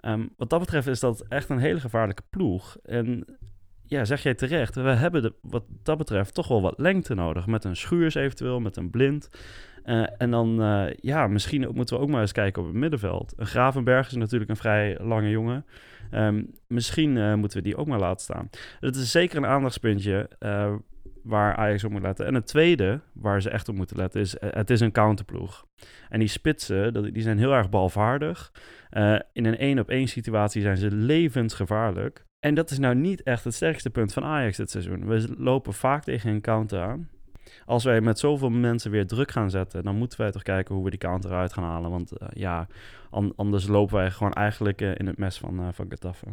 Um, 0.00 0.30
wat 0.36 0.50
dat 0.50 0.60
betreft 0.60 0.86
is 0.86 1.00
dat 1.00 1.24
echt 1.28 1.48
een 1.48 1.58
hele 1.58 1.80
gevaarlijke 1.80 2.22
ploeg. 2.30 2.76
En 2.82 3.24
ja, 3.86 4.04
zeg 4.04 4.22
jij 4.22 4.34
terecht, 4.34 4.74
we 4.74 4.88
hebben 4.88 5.22
de, 5.22 5.34
wat 5.40 5.64
dat 5.82 5.98
betreft 5.98 6.34
toch 6.34 6.48
wel 6.48 6.62
wat 6.62 6.78
lengte 6.78 7.14
nodig. 7.14 7.46
Met 7.46 7.64
een 7.64 7.76
schuurs 7.76 8.14
eventueel, 8.14 8.60
met 8.60 8.76
een 8.76 8.90
blind. 8.90 9.30
Uh, 9.84 10.06
en 10.18 10.30
dan, 10.30 10.62
uh, 10.62 10.92
ja, 10.94 11.26
misschien 11.26 11.70
moeten 11.74 11.96
we 11.96 12.02
ook 12.02 12.08
maar 12.08 12.20
eens 12.20 12.32
kijken 12.32 12.62
op 12.62 12.68
het 12.68 12.76
middenveld. 12.76 13.32
Een 13.36 13.46
Gravenberg 13.46 14.06
is 14.06 14.14
natuurlijk 14.16 14.50
een 14.50 14.56
vrij 14.56 14.98
lange 15.00 15.30
jongen. 15.30 15.66
Um, 16.12 16.50
misschien 16.66 17.16
uh, 17.16 17.34
moeten 17.34 17.58
we 17.58 17.64
die 17.64 17.76
ook 17.76 17.86
maar 17.86 17.98
laten 17.98 18.22
staan. 18.22 18.50
Het 18.80 18.96
is 18.96 19.10
zeker 19.10 19.36
een 19.36 19.46
aandachtspuntje 19.46 20.28
waar 21.22 21.56
Ajax 21.56 21.84
op 21.84 21.90
moet 21.90 22.02
letten. 22.02 22.26
En 22.26 22.34
het 22.34 22.46
tweede 22.46 23.00
waar 23.12 23.42
ze 23.42 23.50
echt 23.50 23.68
op 23.68 23.74
moeten 23.74 23.96
letten 23.96 24.20
is, 24.20 24.36
het 24.40 24.70
is 24.70 24.80
een 24.80 24.92
counterploeg. 24.92 25.66
En 26.08 26.18
die 26.18 26.28
spitsen, 26.28 27.12
die 27.12 27.22
zijn 27.22 27.38
heel 27.38 27.52
erg 27.52 27.68
balvaardig. 27.68 28.52
in 29.32 29.44
een 29.44 29.58
één-op-één 29.58 30.06
situatie 30.08 30.62
zijn 30.62 30.76
ze 30.76 30.90
levensgevaarlijk. 30.90 32.25
En 32.46 32.54
dat 32.54 32.70
is 32.70 32.78
nou 32.78 32.94
niet 32.94 33.22
echt 33.22 33.44
het 33.44 33.54
sterkste 33.54 33.90
punt 33.90 34.12
van 34.12 34.24
Ajax 34.24 34.56
dit 34.56 34.70
seizoen. 34.70 35.06
We 35.06 35.34
lopen 35.38 35.72
vaak 35.72 36.04
tegen 36.04 36.30
een 36.30 36.40
counter 36.40 36.82
aan. 36.82 37.10
Als 37.64 37.84
wij 37.84 38.00
met 38.00 38.18
zoveel 38.18 38.50
mensen 38.50 38.90
weer 38.90 39.06
druk 39.06 39.30
gaan 39.30 39.50
zetten, 39.50 39.84
dan 39.84 39.96
moeten 39.96 40.20
wij 40.20 40.30
toch 40.30 40.42
kijken 40.42 40.74
hoe 40.74 40.84
we 40.84 40.90
die 40.90 40.98
counter 40.98 41.32
uit 41.32 41.52
gaan 41.52 41.64
halen. 41.64 41.90
Want 41.90 42.12
uh, 42.12 42.28
ja, 42.32 42.66
anders 43.36 43.66
lopen 43.66 43.94
wij 43.94 44.10
gewoon 44.10 44.32
eigenlijk 44.32 44.80
uh, 44.80 44.94
in 44.94 45.06
het 45.06 45.18
mes 45.18 45.38
van, 45.38 45.60
uh, 45.60 45.68
van 45.72 45.86
Getafe. 45.88 46.26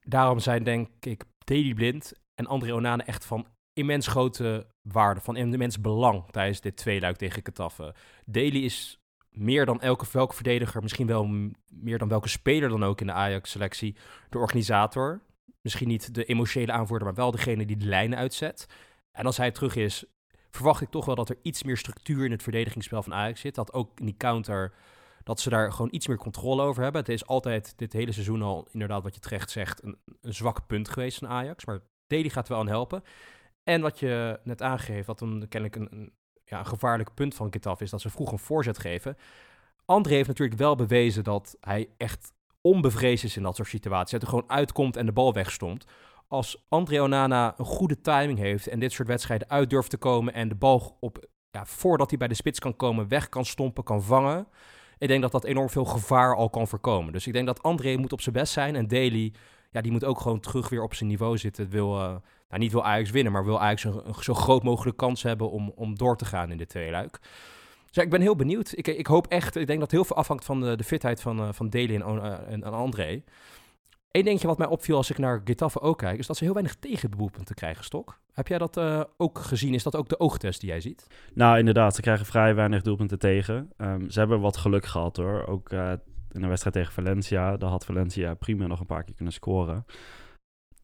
Daarom 0.00 0.38
zijn 0.38 0.64
denk 0.64 0.88
ik 1.00 1.24
Deli 1.44 1.74
Blind 1.74 2.12
en 2.34 2.46
André 2.46 2.74
Onane 2.74 3.02
echt 3.02 3.24
van 3.24 3.46
immens 3.72 4.06
grote 4.06 4.66
waarde, 4.82 5.20
van 5.20 5.36
immens 5.36 5.80
belang 5.80 6.30
tijdens 6.30 6.60
dit 6.60 6.76
tweeluik 6.76 7.16
tegen 7.16 7.44
Getafe. 7.44 7.94
Deli 8.24 8.64
is 8.64 9.03
meer 9.34 9.66
dan 9.66 9.80
elke, 9.80 10.06
welke 10.12 10.34
verdediger, 10.34 10.82
misschien 10.82 11.06
wel 11.06 11.52
meer 11.68 11.98
dan 11.98 12.08
welke 12.08 12.28
speler 12.28 12.68
dan 12.68 12.84
ook 12.84 13.00
in 13.00 13.06
de 13.06 13.12
Ajax-selectie, 13.12 13.96
de 14.30 14.38
organisator. 14.38 15.20
Misschien 15.60 15.88
niet 15.88 16.14
de 16.14 16.24
emotionele 16.24 16.72
aanvoerder, 16.72 17.06
maar 17.06 17.16
wel 17.16 17.30
degene 17.30 17.66
die 17.66 17.76
de 17.76 17.86
lijnen 17.86 18.18
uitzet. 18.18 18.66
En 19.12 19.26
als 19.26 19.36
hij 19.36 19.50
terug 19.50 19.76
is, 19.76 20.04
verwacht 20.50 20.80
ik 20.80 20.90
toch 20.90 21.04
wel 21.04 21.14
dat 21.14 21.28
er 21.28 21.38
iets 21.42 21.62
meer 21.62 21.76
structuur 21.76 22.24
in 22.24 22.30
het 22.30 22.42
verdedigingsspel 22.42 23.02
van 23.02 23.14
Ajax 23.14 23.40
zit. 23.40 23.54
Dat 23.54 23.72
ook 23.72 24.00
in 24.00 24.04
die 24.04 24.16
counter, 24.16 24.74
dat 25.22 25.40
ze 25.40 25.48
daar 25.48 25.72
gewoon 25.72 25.94
iets 25.94 26.06
meer 26.06 26.16
controle 26.16 26.62
over 26.62 26.82
hebben. 26.82 27.00
Het 27.00 27.10
is 27.10 27.26
altijd 27.26 27.78
dit 27.78 27.92
hele 27.92 28.12
seizoen 28.12 28.42
al, 28.42 28.68
inderdaad 28.72 29.02
wat 29.02 29.14
je 29.14 29.20
terecht 29.20 29.50
zegt, 29.50 29.82
een, 29.82 29.98
zwak 30.20 30.66
punt 30.66 30.88
geweest 30.88 31.18
van 31.18 31.28
Ajax. 31.28 31.64
Maar 31.64 31.80
Deli 32.06 32.30
gaat 32.30 32.48
wel 32.48 32.58
aan 32.58 32.68
helpen. 32.68 33.02
En 33.62 33.80
wat 33.80 33.98
je 33.98 34.40
net 34.44 34.62
aangeeft, 34.62 35.06
wat 35.06 35.20
een, 35.20 35.48
kennelijk 35.48 35.76
een, 35.76 35.98
een 35.98 36.12
ja, 36.44 36.58
een 36.58 36.66
gevaarlijk 36.66 37.14
punt 37.14 37.34
van 37.34 37.50
Kitaf 37.50 37.80
is 37.80 37.90
dat 37.90 38.00
ze 38.00 38.10
vroeg 38.10 38.32
een 38.32 38.38
voorzet 38.38 38.78
geven. 38.78 39.16
André 39.84 40.14
heeft 40.14 40.28
natuurlijk 40.28 40.58
wel 40.58 40.76
bewezen 40.76 41.24
dat 41.24 41.56
hij 41.60 41.88
echt 41.96 42.32
onbevreesd 42.60 43.24
is 43.24 43.36
in 43.36 43.42
dat 43.42 43.56
soort 43.56 43.68
situaties. 43.68 44.10
Dat 44.10 44.22
er 44.22 44.28
gewoon 44.28 44.50
uitkomt 44.50 44.96
en 44.96 45.06
de 45.06 45.12
bal 45.12 45.32
wegstomt. 45.32 45.84
Als 46.28 46.64
André 46.68 47.02
Onana 47.02 47.54
een 47.56 47.64
goede 47.64 48.00
timing 48.00 48.38
heeft 48.38 48.66
en 48.66 48.78
dit 48.78 48.92
soort 48.92 49.08
wedstrijden 49.08 49.50
uit 49.50 49.70
durft 49.70 49.90
te 49.90 49.96
komen 49.96 50.34
en 50.34 50.48
de 50.48 50.54
bal 50.54 50.96
op, 51.00 51.26
ja, 51.50 51.66
voordat 51.66 52.08
hij 52.08 52.18
bij 52.18 52.28
de 52.28 52.34
spits 52.34 52.58
kan 52.58 52.76
komen, 52.76 53.08
weg 53.08 53.28
kan 53.28 53.44
stompen, 53.44 53.84
kan 53.84 54.02
vangen. 54.02 54.46
Ik 54.98 55.08
denk 55.08 55.22
dat 55.22 55.32
dat 55.32 55.44
enorm 55.44 55.70
veel 55.70 55.84
gevaar 55.84 56.36
al 56.36 56.50
kan 56.50 56.68
voorkomen. 56.68 57.12
Dus 57.12 57.26
ik 57.26 57.32
denk 57.32 57.46
dat 57.46 57.62
André 57.62 57.96
moet 57.96 58.12
op 58.12 58.20
zijn 58.20 58.34
best 58.34 58.52
zijn 58.52 58.76
en 58.76 58.88
Daly, 58.88 59.32
ja, 59.70 59.80
die 59.80 59.92
moet 59.92 60.04
ook 60.04 60.20
gewoon 60.20 60.40
terug 60.40 60.68
weer 60.68 60.82
op 60.82 60.94
zijn 60.94 61.08
niveau 61.08 61.38
zitten. 61.38 61.68
Wil, 61.68 61.98
uh, 61.98 62.14
nou, 62.48 62.60
niet 62.60 62.72
wil 62.72 62.84
Ajax 62.84 63.10
winnen, 63.10 63.32
maar 63.32 63.44
wil 63.44 63.60
Ajax 63.60 63.84
een, 63.84 64.08
een, 64.08 64.14
zo 64.20 64.34
groot 64.34 64.62
mogelijk 64.62 64.96
kans 64.96 65.22
hebben 65.22 65.50
om, 65.50 65.72
om 65.74 65.96
door 65.96 66.16
te 66.16 66.24
gaan 66.24 66.50
in 66.50 66.56
dit 66.56 66.68
tweeluik. 66.68 67.18
Dus 67.90 68.04
ik 68.04 68.10
ben 68.10 68.20
heel 68.20 68.36
benieuwd. 68.36 68.72
Ik, 68.76 68.86
ik 68.86 69.06
hoop 69.06 69.26
echt, 69.26 69.56
ik 69.56 69.66
denk 69.66 69.80
dat 69.80 69.90
heel 69.90 70.04
veel 70.04 70.16
afhangt 70.16 70.44
van 70.44 70.60
de, 70.60 70.76
de 70.76 70.84
fitheid 70.84 71.22
van, 71.22 71.40
uh, 71.40 71.48
van 71.52 71.68
Deli 71.68 71.94
en, 71.94 72.14
uh, 72.16 72.32
en, 72.46 72.64
en 72.64 72.72
André. 72.72 73.22
Eén 74.10 74.24
dingetje 74.24 74.46
wat 74.46 74.58
mij 74.58 74.66
opviel 74.66 74.96
als 74.96 75.10
ik 75.10 75.18
naar 75.18 75.40
Getafe 75.44 75.80
ook 75.80 75.98
kijk, 75.98 76.18
is 76.18 76.26
dat 76.26 76.36
ze 76.36 76.44
heel 76.44 76.52
weinig 76.52 76.74
tegendoelpunten 76.74 77.54
krijgen, 77.54 77.84
Stok. 77.84 78.20
Heb 78.32 78.48
jij 78.48 78.58
dat 78.58 78.76
uh, 78.76 79.00
ook 79.16 79.38
gezien? 79.38 79.74
Is 79.74 79.82
dat 79.82 79.96
ook 79.96 80.08
de 80.08 80.20
oogtest 80.20 80.60
die 80.60 80.68
jij 80.68 80.80
ziet? 80.80 81.06
Nou, 81.34 81.58
inderdaad. 81.58 81.94
Ze 81.94 82.00
krijgen 82.00 82.26
vrij 82.26 82.54
weinig 82.54 82.82
doelpunten 82.82 83.18
tegen. 83.18 83.72
Um, 83.76 84.10
ze 84.10 84.18
hebben 84.18 84.40
wat 84.40 84.56
geluk 84.56 84.86
gehad 84.86 85.16
hoor. 85.16 85.46
Ook 85.46 85.70
in 86.34 86.40
de 86.40 86.46
wedstrijd 86.46 86.76
tegen 86.76 86.92
Valencia. 86.92 87.56
Daar 87.56 87.70
had 87.70 87.84
Valencia 87.84 88.34
prima 88.34 88.66
nog 88.66 88.80
een 88.80 88.86
paar 88.86 89.04
keer 89.04 89.14
kunnen 89.14 89.34
scoren. 89.34 89.84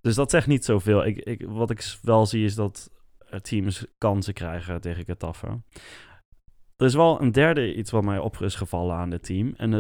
Dus 0.01 0.15
dat 0.15 0.31
zegt 0.31 0.47
niet 0.47 0.65
zoveel. 0.65 1.07
Ik, 1.07 1.19
ik, 1.19 1.45
wat 1.47 1.71
ik 1.71 1.99
wel 2.03 2.27
zie 2.27 2.45
is 2.45 2.55
dat 2.55 2.91
teams 3.43 3.87
kansen 3.99 4.35
krijgen 4.35 4.81
tegen 4.81 5.05
Getafe. 5.05 5.61
Er 6.77 6.87
is 6.87 6.95
wel 6.95 7.21
een 7.21 7.33
derde 7.33 7.75
iets 7.75 7.91
wat 7.91 8.05
mij 8.05 8.19
op 8.19 8.37
is 8.37 8.55
gevallen 8.55 8.97
aan 8.97 9.11
dit 9.11 9.23
team. 9.23 9.55
En 9.57 9.71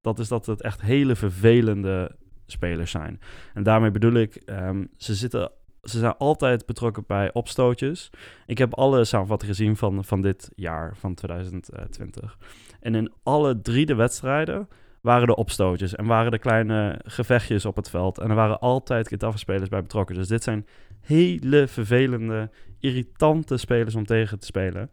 dat 0.00 0.18
is 0.18 0.28
dat 0.28 0.46
het 0.46 0.62
echt 0.62 0.80
hele 0.80 1.16
vervelende 1.16 2.16
spelers 2.46 2.90
zijn. 2.90 3.20
En 3.54 3.62
daarmee 3.62 3.90
bedoel 3.90 4.12
ik, 4.12 4.42
um, 4.46 4.90
ze, 4.96 5.14
zitten, 5.14 5.50
ze 5.82 5.98
zijn 5.98 6.16
altijd 6.16 6.66
betrokken 6.66 7.04
bij 7.06 7.32
opstootjes. 7.32 8.10
Ik 8.46 8.58
heb 8.58 8.74
alle 8.74 9.04
samenvattingen 9.04 9.54
gezien 9.54 9.76
van, 9.76 10.04
van 10.04 10.20
dit 10.20 10.50
jaar, 10.54 10.96
van 10.96 11.14
2020. 11.14 12.38
En 12.80 12.94
in 12.94 13.12
alle 13.22 13.60
drie 13.60 13.86
de 13.86 13.94
wedstrijden 13.94 14.68
waren 15.00 15.28
er 15.28 15.34
opstootjes 15.34 15.94
en 15.94 16.06
waren 16.06 16.32
er 16.32 16.38
kleine 16.38 17.00
gevechtjes 17.04 17.64
op 17.64 17.76
het 17.76 17.90
veld. 17.90 18.18
En 18.18 18.28
er 18.28 18.34
waren 18.34 18.60
altijd 18.60 19.08
Getafe-spelers 19.08 19.68
bij 19.68 19.82
betrokken. 19.82 20.14
Dus 20.14 20.28
dit 20.28 20.42
zijn 20.42 20.66
hele 21.00 21.68
vervelende, 21.68 22.50
irritante 22.78 23.56
spelers 23.56 23.94
om 23.94 24.06
tegen 24.06 24.38
te 24.38 24.46
spelen. 24.46 24.90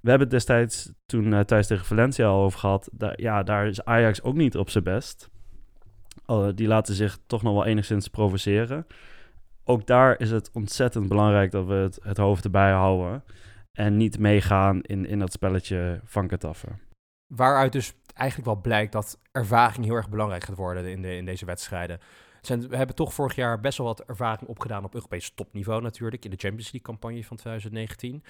We 0.00 0.10
hebben 0.10 0.28
het 0.28 0.36
destijds 0.36 0.92
toen 1.06 1.32
uh, 1.32 1.40
thuis 1.40 1.66
tegen 1.66 1.86
Valencia 1.86 2.26
al 2.26 2.42
over 2.42 2.58
gehad. 2.58 2.88
Daar, 2.92 3.20
ja, 3.20 3.42
daar 3.42 3.66
is 3.66 3.84
Ajax 3.84 4.22
ook 4.22 4.34
niet 4.34 4.56
op 4.56 4.70
zijn 4.70 4.84
best. 4.84 5.30
Uh, 6.26 6.48
die 6.54 6.66
laten 6.66 6.94
zich 6.94 7.18
toch 7.26 7.42
nog 7.42 7.52
wel 7.54 7.64
enigszins 7.64 8.08
provoceren. 8.08 8.86
Ook 9.64 9.86
daar 9.86 10.20
is 10.20 10.30
het 10.30 10.50
ontzettend 10.52 11.08
belangrijk 11.08 11.50
dat 11.50 11.66
we 11.66 11.74
het, 11.74 11.98
het 12.02 12.16
hoofd 12.16 12.44
erbij 12.44 12.72
houden. 12.72 13.24
En 13.72 13.96
niet 13.96 14.18
meegaan 14.18 14.82
in, 14.82 15.06
in 15.06 15.18
dat 15.18 15.32
spelletje 15.32 16.00
van 16.04 16.28
Getafe. 16.28 16.68
Waaruit 17.26 17.72
dus 17.72 17.94
eigenlijk 18.14 18.48
wel 18.48 18.60
blijkt 18.60 18.92
dat 18.92 19.18
ervaring 19.32 19.84
heel 19.84 19.94
erg 19.94 20.08
belangrijk 20.08 20.44
gaat 20.44 20.56
worden 20.56 20.86
in, 20.86 21.02
de, 21.02 21.16
in 21.16 21.24
deze 21.24 21.44
wedstrijden. 21.44 22.00
We 22.46 22.76
hebben 22.76 22.96
toch 22.96 23.14
vorig 23.14 23.34
jaar 23.34 23.60
best 23.60 23.78
wel 23.78 23.86
wat 23.86 24.02
ervaring 24.02 24.48
opgedaan 24.48 24.84
op 24.84 24.94
Europees 24.94 25.30
topniveau 25.34 25.82
natuurlijk. 25.82 26.24
In 26.24 26.30
de 26.30 26.36
Champions 26.36 26.72
League 26.72 26.90
campagne 26.90 27.24
van 27.24 27.36
2019. 27.36 28.24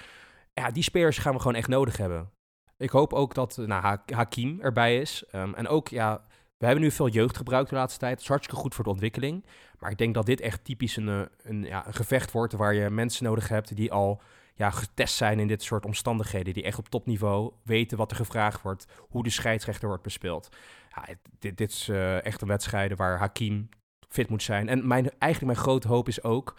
Ja, 0.52 0.70
die 0.70 0.82
spelers 0.82 1.18
gaan 1.18 1.32
we 1.32 1.38
gewoon 1.38 1.56
echt 1.56 1.68
nodig 1.68 1.96
hebben. 1.96 2.30
Ik 2.76 2.90
hoop 2.90 3.12
ook 3.12 3.34
dat 3.34 3.56
nou, 3.56 3.98
Hakim 4.06 4.60
erbij 4.60 5.00
is. 5.00 5.24
Um, 5.32 5.54
en 5.54 5.68
ook, 5.68 5.88
ja, 5.88 6.24
we 6.58 6.66
hebben 6.66 6.84
nu 6.84 6.90
veel 6.90 7.08
jeugd 7.08 7.36
gebruikt 7.36 7.68
de 7.68 7.76
laatste 7.76 7.98
tijd. 7.98 8.12
Dat 8.12 8.22
is 8.22 8.28
hartstikke 8.28 8.60
goed 8.60 8.74
voor 8.74 8.84
de 8.84 8.90
ontwikkeling. 8.90 9.44
Maar 9.78 9.90
ik 9.90 9.98
denk 9.98 10.14
dat 10.14 10.26
dit 10.26 10.40
echt 10.40 10.64
typisch 10.64 10.96
een, 10.96 11.06
een, 11.06 11.28
een, 11.42 11.62
ja, 11.62 11.86
een 11.86 11.94
gevecht 11.94 12.32
wordt 12.32 12.52
waar 12.52 12.74
je 12.74 12.90
mensen 12.90 13.24
nodig 13.24 13.48
hebt 13.48 13.76
die 13.76 13.92
al 13.92 14.20
ja, 14.54 14.70
getest 14.70 15.14
zijn 15.14 15.38
in 15.38 15.46
dit 15.46 15.62
soort 15.62 15.84
omstandigheden. 15.84 16.54
Die 16.54 16.62
echt 16.62 16.78
op 16.78 16.88
topniveau 16.88 17.52
weten 17.62 17.98
wat 17.98 18.10
er 18.10 18.16
gevraagd 18.16 18.62
wordt, 18.62 18.86
hoe 18.98 19.22
de 19.22 19.30
scheidsrechter 19.30 19.88
wordt 19.88 20.02
bespeeld. 20.02 20.48
Ja, 20.94 21.14
dit, 21.38 21.56
dit 21.56 21.70
is 21.70 21.88
uh, 21.88 22.24
echt 22.24 22.42
een 22.42 22.48
wedstrijd 22.48 22.96
waar 22.96 23.18
Hakim 23.18 23.68
fit 24.08 24.28
moet 24.28 24.42
zijn. 24.42 24.68
En 24.68 24.86
mijn, 24.86 25.10
eigenlijk 25.18 25.52
mijn 25.52 25.66
grote 25.66 25.88
hoop 25.88 26.08
is 26.08 26.22
ook 26.22 26.56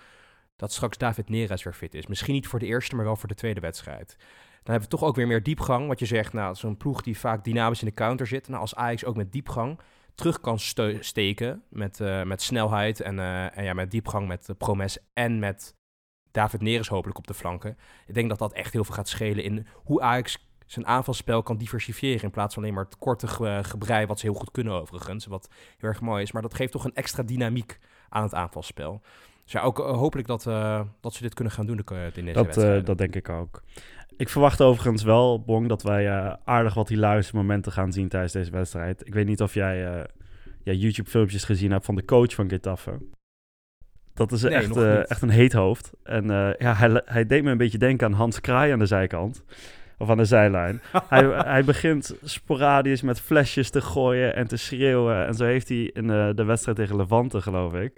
dat 0.56 0.74
straks 0.74 0.98
David 0.98 1.30
Neres 1.30 1.64
weer 1.64 1.74
fit 1.74 1.94
is. 1.94 2.08
Misschien 2.08 2.34
niet 2.34 2.48
voor 2.48 2.60
de 2.60 2.66
eerste, 2.66 2.96
maar 2.96 3.06
wel 3.06 3.16
voor 3.16 3.30
de 3.30 3.36
tweede 3.36 3.60
wedstrijd. 3.60 4.16
Dan 4.64 4.74
hebben 4.74 4.90
we 4.90 4.98
toch 4.98 5.08
ook 5.10 5.16
weer 5.16 5.28
meer 5.28 5.44
diepgang. 5.44 5.88
Wat 5.88 6.00
je 6.00 6.06
zegt, 6.06 6.34
nou, 6.34 6.56
zo'n 6.56 6.78
ploeg 6.78 7.02
die 7.02 7.18
vaak 7.18 7.44
dynamisch 7.44 7.82
in 7.82 7.88
de 7.88 7.94
counter 7.94 8.28
zit. 8.28 8.48
Nou, 8.48 8.62
als 8.62 8.76
Ajax 8.76 9.06
ook 9.06 9.16
met 9.16 9.32
diepgang 9.32 9.80
terug 10.16 10.40
kan 10.40 10.60
steken 11.00 11.64
met, 11.70 12.00
uh, 12.00 12.24
met 12.24 12.42
snelheid 12.42 13.02
en, 13.02 13.18
uh, 13.18 13.58
en 13.58 13.64
ja, 13.64 13.74
met 13.74 13.92
diepgang 13.92 14.28
met 14.28 14.50
Promes 14.58 14.98
en 15.14 15.40
met 15.40 15.76
David 16.36 16.62
Neres 16.62 16.88
hopelijk 16.88 17.18
op 17.18 17.28
de 17.28 17.34
flanken. 17.34 17.78
Ik 18.08 18.14
denk 18.14 18.30
dat 18.30 18.40
dat 18.40 18.54
echt 18.54 18.74
heel 18.74 18.84
veel 18.84 18.96
gaat 18.96 19.08
schelen 19.08 19.44
in 19.44 19.68
hoe 19.74 20.02
Ajax 20.02 20.48
zijn 20.66 20.88
aanvalspel 20.88 21.44
kan 21.44 21.58
diversifiëren 21.58 22.24
in 22.24 22.32
plaats 22.32 22.54
van 22.54 22.64
alleen 22.64 22.76
maar 22.76 22.86
het 22.86 22.98
korte 22.98 23.28
ge 23.28 23.60
gebrei, 23.62 24.06
wat 24.06 24.20
ze 24.20 24.26
heel 24.26 24.36
goed 24.36 24.52
kunnen 24.52 24.74
overigens, 24.74 25.26
wat 25.26 25.50
heel 25.78 25.90
erg 25.90 26.02
mooi 26.02 26.24
is. 26.24 26.32
Maar 26.32 26.42
dat 26.42 26.54
geeft 26.54 26.72
toch 26.72 26.86
een 26.86 26.96
extra 26.96 27.24
dynamiek 27.24 27.80
aan 28.10 28.24
het 28.24 28.34
aanvalspel. 28.34 29.02
Dus 29.44 29.52
ja, 29.52 29.62
ook 29.62 29.78
hopelijk 29.78 30.28
dat, 30.28 30.44
dat 31.02 31.14
ze 31.14 31.22
dit 31.22 31.34
kunnen 31.34 31.54
gaan 31.54 31.66
doen 31.66 31.78
in 32.14 32.26
deze 32.26 32.34
dat, 32.34 32.86
dat 32.86 32.98
denk 32.98 33.16
ik 33.16 33.30
ook. 33.30 33.62
Ik 34.18 34.30
verwacht 34.30 34.62
overigens 34.62 35.04
wel, 35.04 35.44
Bong, 35.44 35.68
dat 35.68 35.84
wij 35.84 36.38
aardig 36.44 36.74
wat 36.74 36.90
hilarische 36.90 37.36
momenten 37.36 37.72
gaan 37.72 37.92
zien 37.92 38.08
tijdens 38.08 38.34
deze 38.34 38.52
wedstrijd. 38.52 39.08
Ik 39.08 39.14
weet 39.14 39.28
niet 39.28 39.42
of 39.42 39.54
jij 39.54 40.08
ja, 40.64 40.74
YouTube-filmpjes 40.74 41.44
gezien 41.44 41.72
hebt 41.72 41.86
van 41.86 41.96
de 41.96 42.06
coach 42.06 42.34
van 42.34 42.50
Getafe. 42.50 42.98
Dat 44.16 44.32
is 44.32 44.44
echt, 44.44 44.78
uh, 44.78 45.10
echt 45.10 45.22
een 45.22 45.30
heet 45.30 45.54
hoofd. 45.54 45.92
En 46.04 46.26
uh, 46.26 46.50
ja, 46.58 46.74
hij, 46.74 47.02
hij 47.06 47.26
deed 47.26 47.44
me 47.44 47.52
een 47.52 47.58
beetje 47.58 47.78
denken 47.78 48.08
aan 48.08 48.14
Hans 48.14 48.42
Kraai 48.42 48.72
aan 48.72 48.80
de 48.80 48.86
zijkant. 48.86 49.44
Of 49.98 50.10
aan 50.10 50.18
de 50.18 50.26
zijlijn. 50.26 50.82
hij, 51.10 51.24
hij 51.26 51.64
begint 51.64 52.16
sporadisch 52.24 53.02
met 53.02 53.22
flesjes 53.22 53.70
te 53.70 53.82
gooien 53.82 54.36
en 54.36 54.48
te 54.48 54.58
schreeuwen. 54.58 55.26
En 55.26 55.34
zo 55.34 55.46
heeft 55.46 55.70
hij 55.70 55.90
in 55.94 56.04
uh, 56.04 56.30
de 56.36 56.44
wedstrijd 56.44 56.78
tegen 56.78 56.96
Levante, 56.96 57.42
geloof 57.42 57.74
ik... 57.74 57.94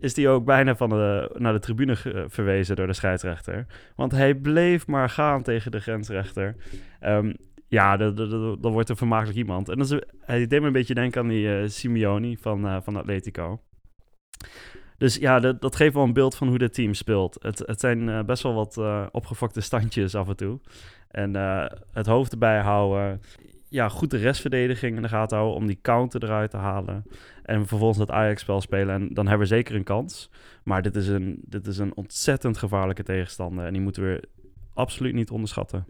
is 0.00 0.16
hij 0.16 0.28
ook 0.28 0.44
bijna 0.44 0.76
van 0.76 0.88
de, 0.88 1.34
naar 1.38 1.52
de 1.52 1.58
tribune 1.58 1.96
verwezen 2.28 2.76
door 2.76 2.86
de 2.86 2.92
scheidsrechter. 2.92 3.66
Want 3.96 4.12
hij 4.12 4.34
bleef 4.34 4.86
maar 4.86 5.08
gaan 5.08 5.42
tegen 5.42 5.70
de 5.70 5.80
grensrechter. 5.80 6.56
Um, 7.04 7.36
ja, 7.68 7.96
dat, 7.96 8.58
wordt 8.60 8.88
een 8.88 8.96
vermakelijk 8.96 9.38
iemand. 9.38 9.68
En 9.68 9.78
dat 9.78 9.90
is, 9.90 10.00
hij 10.20 10.46
deed 10.46 10.60
me 10.60 10.66
een 10.66 10.72
beetje 10.72 10.94
denken 10.94 11.20
aan 11.20 11.28
die 11.28 11.68
Simeone 11.68 12.36
van, 12.40 12.82
van 12.82 12.96
Atletico. 12.96 13.60
Dus 14.98 15.16
ja, 15.16 15.40
dat, 15.40 15.60
dat 15.60 15.76
geeft 15.76 15.94
wel 15.94 16.02
een 16.02 16.12
beeld 16.12 16.36
van 16.36 16.48
hoe 16.48 16.58
dit 16.58 16.74
team 16.74 16.94
speelt. 16.94 17.36
Het, 17.40 17.58
het 17.58 17.80
zijn 17.80 18.08
uh, 18.08 18.22
best 18.22 18.42
wel 18.42 18.54
wat 18.54 18.76
uh, 18.76 19.06
opgefokte 19.10 19.60
standjes 19.60 20.14
af 20.14 20.28
en 20.28 20.36
toe. 20.36 20.60
En 21.08 21.36
uh, 21.36 21.66
het 21.92 22.06
hoofd 22.06 22.32
erbij 22.32 22.60
houden. 22.60 23.20
Ja, 23.68 23.88
goed 23.88 24.10
de 24.10 24.16
restverdediging 24.16 24.96
in 24.96 25.02
de 25.02 25.08
gaten 25.08 25.36
houden 25.36 25.60
om 25.60 25.66
die 25.66 25.78
counter 25.82 26.24
eruit 26.24 26.50
te 26.50 26.56
halen. 26.56 27.04
En 27.42 27.66
vervolgens 27.66 27.98
dat 27.98 28.10
Ajax-spel 28.10 28.60
spelen. 28.60 28.94
En 28.94 29.14
dan 29.14 29.26
hebben 29.26 29.48
we 29.48 29.54
zeker 29.54 29.74
een 29.74 29.84
kans. 29.84 30.30
Maar 30.64 30.82
dit 30.82 30.96
is 30.96 31.08
een, 31.08 31.38
dit 31.44 31.66
is 31.66 31.78
een 31.78 31.96
ontzettend 31.96 32.58
gevaarlijke 32.58 33.02
tegenstander. 33.02 33.66
En 33.66 33.72
die 33.72 33.82
moeten 33.82 34.02
we 34.02 34.28
absoluut 34.74 35.14
niet 35.14 35.30
onderschatten. 35.30 35.86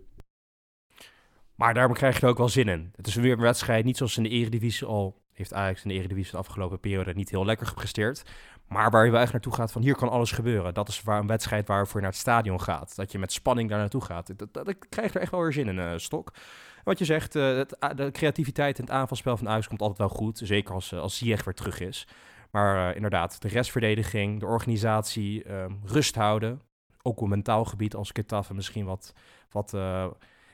Maar 1.55 1.75
daarom 1.75 1.95
krijg 1.95 2.21
je 2.21 2.27
ook 2.27 2.39
wel 2.39 2.49
zin 2.49 2.69
in. 2.69 2.93
Het 2.97 3.07
is 3.07 3.15
weer 3.15 3.33
een 3.33 3.41
wedstrijd, 3.41 3.85
niet 3.85 3.97
zoals 3.97 4.17
in 4.17 4.23
de 4.23 4.29
Eredivisie 4.29 4.87
al 4.87 5.21
heeft 5.33 5.53
Ajax 5.55 5.83
in 5.83 5.89
de 5.89 5.95
Eredivisie 5.95 6.31
de 6.31 6.39
afgelopen 6.39 6.81
periode 6.81 7.15
niet 7.15 7.31
heel 7.31 7.45
lekker 7.45 7.67
gepresteerd. 7.67 8.23
Maar 8.69 8.91
waar 8.91 9.05
je 9.05 9.11
wel 9.11 9.21
echt 9.21 9.33
naartoe 9.33 9.55
gaat 9.55 9.73
van 9.73 9.83
hier 9.83 9.97
kan 9.97 10.09
alles 10.09 10.33
gebeuren. 10.33 10.75
Dat 10.75 10.89
is 10.89 11.03
waar 11.03 11.21
een 11.21 11.27
wedstrijd 11.27 11.67
waar 11.67 11.89
je 11.93 12.01
naar 12.01 12.03
het 12.03 12.17
stadion 12.17 12.61
gaat. 12.61 12.97
Dat 12.97 13.13
je 13.13 13.19
met 13.19 13.33
spanning 13.33 13.69
daar 13.69 13.79
naartoe 13.79 14.05
gaat. 14.05 14.53
Dat, 14.53 14.69
ik 14.69 14.87
krijg 14.89 15.15
er 15.15 15.21
echt 15.21 15.31
wel 15.31 15.41
weer 15.41 15.53
zin 15.53 15.69
in, 15.69 15.77
uh, 15.77 15.93
Stok. 15.97 16.33
Wat 16.85 16.99
je 16.99 17.05
zegt, 17.05 17.33
het, 17.35 17.77
de 17.95 18.11
creativiteit 18.13 18.79
in 18.79 18.85
het 18.85 18.93
aanvalspel 18.93 19.37
van 19.37 19.49
Ajax 19.49 19.69
komt 19.69 19.81
altijd 19.81 19.99
wel 19.99 20.09
goed. 20.09 20.41
Zeker 20.45 20.75
als, 20.75 20.93
uh, 20.93 21.01
als 21.01 21.17
Ziyech 21.17 21.45
weer 21.45 21.55
terug 21.55 21.81
is. 21.81 22.07
Maar 22.51 22.95
inderdaad, 22.95 23.43
de 23.43 23.49
restverdediging, 23.49 24.41
de 24.41 24.47
organisatie, 24.47 25.45
ehm, 25.45 25.73
rust 25.85 26.15
houden. 26.15 26.61
Ook 27.03 27.21
op 27.21 27.29
mentaal 27.29 27.65
gebied 27.65 27.95
als 27.95 28.13
Ketafe 28.13 28.55
misschien 28.55 28.85
wat... 28.85 29.13
wat 29.51 29.75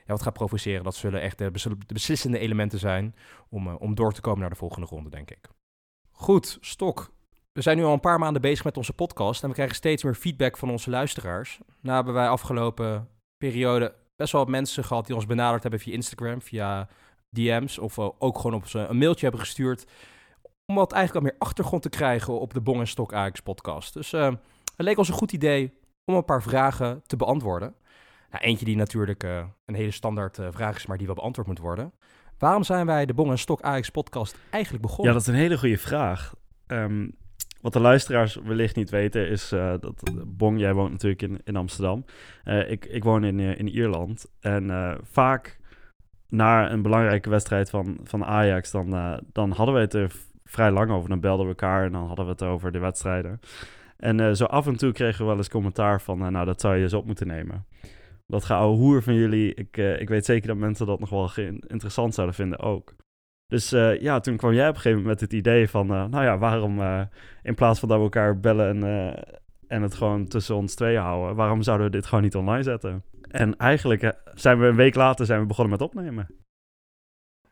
ja, 0.05 0.13
wat 0.13 0.21
gaat 0.21 0.33
provoceren. 0.33 0.83
Dat 0.83 0.95
zullen 0.95 1.21
echt 1.21 1.37
de, 1.37 1.51
beslissende 1.87 2.39
elementen 2.39 2.79
zijn 2.79 3.15
om, 3.49 3.67
om 3.67 3.95
door 3.95 4.13
te 4.13 4.21
komen 4.21 4.39
naar 4.39 4.49
de 4.49 4.55
volgende 4.55 4.87
ronde, 4.87 5.09
denk 5.09 5.31
ik. 5.31 5.49
Goed, 6.11 6.57
Stok. 6.61 7.13
We 7.55 7.61
zijn 7.61 7.77
nu 7.77 7.83
al 7.83 7.93
een 7.93 7.99
paar 7.99 8.19
maanden 8.19 8.41
bezig 8.41 8.63
met 8.63 8.77
onze 8.77 8.93
podcast 8.93 9.41
en 9.43 9.47
we 9.47 9.53
krijgen 9.53 9.75
steeds 9.75 10.03
meer 10.03 10.15
feedback 10.15 10.57
van 10.57 10.69
onze 10.69 10.89
luisteraars. 10.89 11.59
Nou 11.81 11.95
hebben 11.95 12.13
wij 12.13 12.27
afgelopen 12.27 13.07
periode 13.37 13.93
best 14.15 14.31
wel 14.31 14.41
wat 14.41 14.49
mensen 14.49 14.83
gehad 14.83 15.05
die 15.05 15.15
ons 15.15 15.25
benaderd 15.25 15.61
hebben 15.61 15.79
via 15.79 15.93
Instagram, 15.93 16.41
via 16.41 16.87
DM's 17.29 17.77
of 17.77 17.97
uh, 17.97 18.09
ook 18.19 18.37
gewoon 18.37 18.53
op 18.53 18.73
een 18.73 18.97
mailtje 18.97 19.21
hebben 19.21 19.39
gestuurd. 19.39 19.85
Om 20.65 20.75
wat 20.75 20.91
eigenlijk 20.91 21.25
al 21.25 21.31
meer 21.31 21.41
achtergrond 21.41 21.81
te 21.81 21.89
krijgen 21.89 22.39
op 22.39 22.53
de 22.53 22.61
Bong 22.61 22.79
en 22.79 22.87
Stok 22.87 23.13
Ajax 23.13 23.39
podcast. 23.39 23.93
Dus 23.93 24.13
uh, 24.13 24.25
het 24.75 24.85
leek 24.85 24.97
ons 24.97 25.07
een 25.07 25.13
goed 25.13 25.31
idee 25.31 25.73
om 26.05 26.15
een 26.15 26.25
paar 26.25 26.43
vragen 26.43 27.01
te 27.05 27.15
beantwoorden. 27.15 27.75
Nou, 28.31 28.43
eentje 28.43 28.65
die 28.65 28.75
natuurlijk 28.75 29.23
uh, 29.23 29.43
een 29.65 29.75
hele 29.75 29.91
standaard 29.91 30.39
vraag 30.49 30.75
is, 30.75 30.85
maar 30.85 30.97
die 30.97 31.05
wel 31.05 31.15
beantwoord 31.15 31.47
moet 31.47 31.59
worden. 31.59 31.93
Waarom 32.37 32.63
zijn 32.63 32.85
wij 32.85 33.05
de 33.05 33.13
Bong 33.13 33.31
en 33.31 33.39
Stok 33.39 33.61
Ajax 33.61 33.89
podcast 33.89 34.35
eigenlijk 34.49 34.83
begonnen? 34.83 35.07
Ja, 35.07 35.19
dat 35.19 35.27
is 35.27 35.33
een 35.33 35.39
hele 35.39 35.57
goede 35.57 35.77
vraag. 35.77 36.33
Um, 36.67 37.15
wat 37.65 37.73
de 37.73 37.79
luisteraars 37.79 38.35
wellicht 38.35 38.75
niet 38.75 38.89
weten 38.89 39.27
is 39.27 39.53
uh, 39.53 39.73
dat 39.79 40.03
Bong, 40.27 40.59
jij 40.59 40.73
woont 40.73 40.91
natuurlijk 40.91 41.21
in, 41.21 41.39
in 41.43 41.55
Amsterdam. 41.55 42.05
ik, 42.67 42.85
ik 42.85 43.03
woon 43.03 43.23
in, 43.23 43.39
in 43.39 43.67
Ierland. 43.67 44.25
En 44.39 44.97
vaak 45.03 45.59
na 46.29 46.71
een 46.71 46.81
belangrijke 46.81 47.29
wedstrijd 47.29 47.69
van, 47.69 47.97
van 48.03 48.25
Ajax, 48.25 48.71
dan, 48.71 49.19
dan 49.31 49.51
hadden 49.51 49.75
we 49.75 49.81
het 49.81 49.93
er 49.93 50.11
vrij 50.43 50.71
lang 50.71 50.91
over. 50.91 51.09
Dan 51.09 51.19
belden 51.19 51.45
we 51.45 51.51
elkaar 51.51 51.85
en 51.85 51.91
dan 51.91 52.07
hadden 52.07 52.25
we 52.25 52.31
het 52.31 52.43
over 52.43 52.71
de 52.71 52.79
wedstrijden. 52.79 53.39
En 53.97 54.37
zo 54.37 54.45
af 54.45 54.67
en 54.67 54.75
toe 54.75 54.91
kregen 54.91 55.19
we 55.19 55.25
wel 55.25 55.37
eens 55.37 55.49
commentaar 55.49 56.01
van, 56.01 56.31
nou 56.31 56.45
dat 56.45 56.61
zou 56.61 56.75
je 56.75 56.83
eens 56.83 56.93
op 56.93 57.05
moeten 57.05 57.27
nemen 57.27 57.65
dat 58.27 58.45
geouwe 58.45 58.77
hoer 58.77 59.03
van 59.03 59.13
jullie, 59.13 59.53
ik, 59.53 59.77
ik 59.77 60.09
weet 60.09 60.25
zeker 60.25 60.47
dat 60.47 60.57
mensen 60.57 60.85
dat 60.85 60.99
nog 60.99 61.09
wel 61.09 61.31
interessant 61.67 62.13
zouden 62.13 62.35
vinden 62.35 62.59
ook. 62.59 62.95
Dus 63.47 63.73
uh, 63.73 64.01
ja, 64.01 64.19
toen 64.19 64.37
kwam 64.37 64.53
jij 64.53 64.67
op 64.67 64.75
een 64.75 64.81
gegeven 64.81 65.01
moment 65.01 65.19
met 65.19 65.29
het 65.29 65.39
idee 65.39 65.69
van, 65.69 65.91
uh, 65.91 66.05
nou 66.05 66.23
ja, 66.23 66.37
waarom 66.37 66.81
in 67.43 67.55
plaats 67.55 67.79
van 67.79 67.89
dat 67.89 67.97
we 67.97 68.03
elkaar 68.03 68.39
bellen 68.39 68.83
en, 68.83 69.23
en 69.67 69.81
het 69.81 69.93
gewoon 69.93 70.27
tussen 70.27 70.55
ons 70.55 70.75
tweeën 70.75 71.01
houden, 71.01 71.35
waarom 71.35 71.61
zouden 71.61 71.85
we 71.85 71.91
dit 71.91 72.05
gewoon 72.05 72.23
niet 72.23 72.35
online 72.35 72.63
zetten? 72.63 73.03
En 73.31 73.57
eigenlijk 73.57 74.13
zijn 74.33 74.59
we 74.59 74.65
een 74.65 74.75
week 74.75 74.95
later 74.95 75.25
zijn 75.25 75.39
we 75.39 75.45
begonnen 75.45 75.77
met 75.77 75.87
opnemen. 75.87 76.27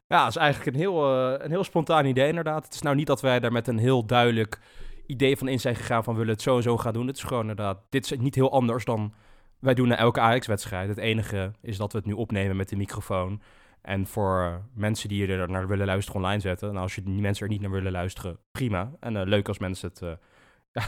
Ja, 0.07 0.19
dat 0.19 0.29
is 0.29 0.35
eigenlijk 0.35 0.75
een 0.75 0.81
heel, 0.81 1.13
een 1.41 1.49
heel 1.49 1.63
spontaan 1.63 2.05
idee 2.05 2.27
inderdaad. 2.27 2.65
Het 2.65 2.73
is 2.73 2.81
nou 2.81 2.95
niet 2.95 3.07
dat 3.07 3.21
wij 3.21 3.39
daar 3.39 3.51
met 3.51 3.67
een 3.67 3.77
heel 3.77 4.05
duidelijk 4.05 4.59
idee 5.05 5.37
van 5.37 5.47
in 5.47 5.59
zijn 5.59 5.75
gegaan 5.75 6.03
van 6.03 6.15
willen 6.15 6.33
het 6.33 6.41
zo 6.41 6.55
en 6.55 6.63
zo 6.63 6.77
gaan 6.77 6.93
doen. 6.93 7.07
Het 7.07 7.17
is 7.17 7.23
gewoon 7.23 7.41
inderdaad, 7.41 7.77
dit 7.89 8.11
is 8.11 8.19
niet 8.19 8.35
heel 8.35 8.51
anders 8.51 8.85
dan 8.85 9.13
wij 9.59 9.73
doen 9.73 9.87
naar 9.87 9.97
elke 9.97 10.19
Ajax-wedstrijd. 10.19 10.89
Het 10.89 10.97
enige 10.97 11.51
is 11.61 11.77
dat 11.77 11.91
we 11.91 11.97
het 11.97 12.07
nu 12.07 12.13
opnemen 12.13 12.55
met 12.55 12.69
de 12.69 12.75
microfoon. 12.75 13.41
En 13.83 14.07
voor 14.07 14.61
mensen 14.73 15.09
die 15.09 15.27
er 15.27 15.49
naar 15.49 15.67
willen 15.67 15.85
luisteren 15.85 16.21
online 16.21 16.41
zetten. 16.41 16.67
Nou, 16.67 16.79
als 16.79 16.95
je 16.95 17.03
die 17.03 17.21
mensen 17.21 17.45
er 17.45 17.51
niet 17.51 17.61
naar 17.61 17.71
willen 17.71 17.91
luisteren, 17.91 18.37
prima. 18.51 18.91
En 18.99 19.15
uh, 19.15 19.21
leuk 19.23 19.47
als 19.47 19.59
mensen 19.59 19.89
het, 19.89 20.01
uh, 20.01 20.13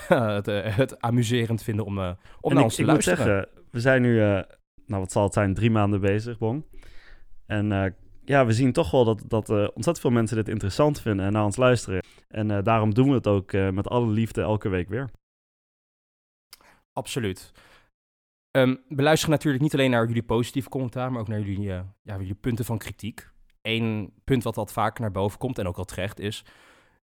het, 0.36 0.48
uh, 0.48 0.78
het, 0.78 1.02
amuserend 1.02 1.64
vinden 1.64 1.86
om, 1.86 1.98
om 2.42 2.54
naar 2.54 2.64
ons 2.64 2.76
te 2.76 2.82
ik 2.82 2.88
luisteren. 2.88 3.18
Moet 3.18 3.28
zeggen, 3.28 3.48
we 3.72 3.80
zijn 3.80 4.02
nu, 4.02 4.18
nou 4.86 5.02
wat 5.02 5.12
zal 5.12 5.24
het 5.24 5.34
zijn, 5.34 5.54
drie 5.54 5.72
maanden 5.72 6.02
bezig, 6.02 6.38
Bong. 6.38 6.66
En 7.46 7.96
ja, 8.26 8.46
we 8.46 8.54
zien 8.54 8.72
toch 8.72 8.92
wel 8.92 9.06
dat, 9.06 9.24
dat 9.28 9.50
ontzettend 9.50 10.00
veel 10.00 10.10
mensen 10.10 10.36
dit 10.38 10.48
interessant 10.48 11.02
vinden 11.02 11.26
en 11.26 11.32
naar 11.32 11.46
ons 11.46 11.56
luisteren. 11.56 12.04
En 12.28 12.64
daarom 12.64 12.94
doen 12.94 13.08
we 13.08 13.14
het 13.14 13.28
ook 13.28 13.52
met 13.52 13.88
alle 13.88 14.08
liefde 14.08 14.42
elke 14.42 14.70
week 14.70 14.90
weer. 14.90 15.10
Absoluut. 16.94 17.52
Um, 18.56 18.82
we 18.88 19.02
luisteren 19.02 19.34
natuurlijk 19.34 19.64
niet 19.64 19.74
alleen 19.74 19.92
naar 19.92 20.08
jullie 20.08 20.24
positieve 20.24 20.70
commentaar, 20.70 21.12
maar 21.12 21.22
ook 21.22 21.28
naar 21.28 21.40
jullie, 21.40 21.68
uh, 21.68 21.80
ja, 22.02 22.18
jullie 22.18 22.36
punten 22.36 22.66
van 22.66 22.78
kritiek. 22.78 23.30
Eén 23.62 24.14
punt 24.24 24.44
wat 24.44 24.56
wat 24.56 24.74
vaker 24.74 25.02
naar 25.02 25.12
boven 25.12 25.40
komt 25.40 25.60
en 25.60 25.68
ook 25.68 25.78
al 25.78 25.86
terecht 25.86 26.20
is. 26.20 26.46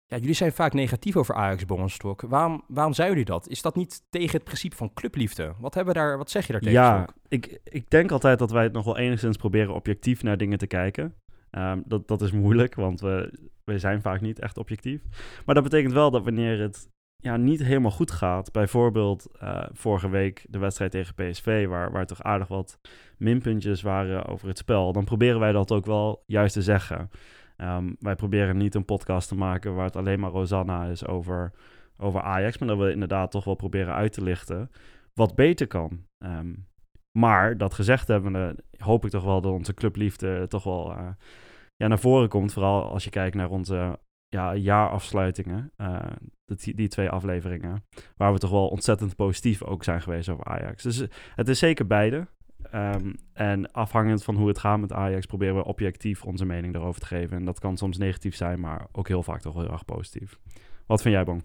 Ja, 0.07 0.17
jullie 0.17 0.35
zijn 0.35 0.53
vaak 0.53 0.73
negatief 0.73 1.17
over 1.17 1.35
Ajax 1.35 1.65
Bongenstok. 1.65 2.21
Waarom, 2.21 2.65
waarom 2.69 2.93
zijn 2.93 3.09
jullie 3.09 3.25
dat? 3.25 3.49
Is 3.49 3.63
dat 3.63 3.77
niet 3.77 4.03
tegen 4.11 4.37
het 4.37 4.45
principe 4.45 4.77
van 4.77 4.95
clubliefde? 4.95 5.55
Wat, 5.59 5.75
hebben 5.75 5.95
we 5.95 6.01
daar, 6.01 6.19
wat 6.19 6.31
zeg 6.31 6.47
je 6.47 6.53
daar 6.53 6.61
tegen? 6.61 6.81
Ja, 6.81 7.09
ik, 7.29 7.61
ik 7.65 7.91
denk 7.91 8.11
altijd 8.11 8.39
dat 8.39 8.51
wij 8.51 8.63
het 8.63 8.73
nog 8.73 8.85
wel 8.85 8.99
enigszins 8.99 9.37
proberen 9.37 9.75
objectief 9.75 10.23
naar 10.23 10.37
dingen 10.37 10.59
te 10.59 10.67
kijken. 10.67 11.15
Um, 11.51 11.83
dat, 11.87 12.09
dat 12.09 12.23
is 12.23 12.33
moeilijk, 12.33 12.75
want 12.75 13.01
we, 13.01 13.39
we 13.65 13.79
zijn 13.79 14.03
vaak 14.03 14.21
niet 14.21 14.39
echt 14.39 14.59
objectief. 14.59 15.03
Maar 15.47 15.55
dat 15.55 15.65
betekent 15.65 15.93
wel 15.93 16.11
dat 16.11 16.25
wanneer 16.25 16.61
het 16.61 16.89
ja, 17.23 17.37
niet 17.37 17.63
helemaal 17.63 17.91
goed 17.91 18.11
gaat. 18.11 18.53
Bijvoorbeeld 18.53 19.29
uh, 19.43 19.65
vorige 19.73 20.09
week 20.09 20.47
de 20.49 20.59
wedstrijd 20.59 20.91
tegen 20.91 21.15
PSV, 21.15 21.67
waar, 21.67 21.93
waar 21.93 22.07
toch 22.07 22.23
aardig 22.23 22.49
wat 22.49 22.79
minpuntjes 23.19 23.83
waren 23.83 24.27
over 24.27 24.49
het 24.49 24.59
spel. 24.59 24.93
Dan 24.93 25.05
proberen 25.05 25.41
wij 25.41 25.53
dat 25.53 25.73
ook 25.73 25.87
wel 25.87 26.23
juist 26.27 26.55
te 26.55 26.63
zeggen. 26.63 27.11
Um, 27.57 27.97
wij 27.99 28.15
proberen 28.15 28.57
niet 28.57 28.75
een 28.75 28.85
podcast 28.85 29.29
te 29.29 29.35
maken 29.35 29.75
waar 29.75 29.85
het 29.85 29.97
alleen 29.97 30.21
maar 30.21 30.31
Rosanna 30.31 30.85
is 30.85 31.07
over, 31.07 31.53
over 31.97 32.23
Ajax. 32.23 32.59
Maar 32.59 32.69
dat 32.69 32.79
we 32.79 32.93
inderdaad 32.93 33.31
toch 33.31 33.45
wel 33.45 33.55
proberen 33.55 33.95
uit 33.95 34.13
te 34.13 34.23
lichten 34.23 34.71
wat 35.15 35.35
beter 35.35 35.67
kan. 35.67 36.07
Um, 36.19 36.67
maar 37.19 37.57
dat 37.57 37.75
gezegd 37.75 38.09
hebben, 38.09 38.57
hoop 38.77 39.05
ik 39.05 39.11
toch 39.11 39.25
wel 39.25 39.41
dat 39.41 39.53
onze 39.53 39.75
clubliefde 39.75 40.49
toch 40.49 40.65
wel 40.65 40.91
uh, 40.91 41.09
ja, 41.77 41.87
naar 41.87 41.99
voren 41.99 42.29
komt. 42.29 42.53
Vooral 42.53 42.91
als 42.91 43.05
je 43.05 43.11
kijkt 43.11 43.37
naar 43.37 43.51
onze 43.51 43.99
ja, 44.29 44.55
jaarafsluitingen, 44.55 45.73
uh, 45.77 45.99
die, 46.57 46.89
twee 46.89 47.09
afleveringen, 47.09 47.85
waar 48.17 48.33
we 48.33 48.39
toch 48.39 48.51
wel 48.51 48.69
ontzettend 48.69 49.17
positief 49.17 49.63
ook 49.63 49.85
zijn 49.85 50.03
geweest 50.03 50.29
over 50.29 50.45
Ajax. 50.45 50.83
Dus 50.83 51.01
eh, 51.01 51.09
het 51.35 51.49
is 51.49 51.59
zeker 51.59 51.87
beide. 51.87 52.27
Um, 52.75 53.17
en 53.33 53.73
afhangend 53.73 54.25
van 54.25 54.37
hoe 54.37 54.49
het 54.49 54.59
gaat 54.59 54.81
met 54.81 54.93
Ajax, 54.93 55.27
proberen 55.27 55.55
we 55.55 55.65
objectief 55.65 56.25
onze 56.25 56.45
mening 56.45 56.75
erover 56.75 57.01
te 57.01 57.07
geven. 57.07 57.37
En 57.37 57.45
dat 57.45 57.59
kan 57.59 57.77
soms 57.77 57.99
negatief 57.99 58.37
zijn, 58.37 58.61
maar 58.61 58.87
ook 58.93 59.09
heel 59.09 59.23
vaak 59.23 59.41
toch 59.41 59.55
wel 59.55 59.63
heel 59.63 59.73
erg 59.73 59.85
positief. 59.85 60.39
Wat 60.87 61.03
vind 61.03 61.15
jij, 61.15 61.25
Bong? 61.25 61.43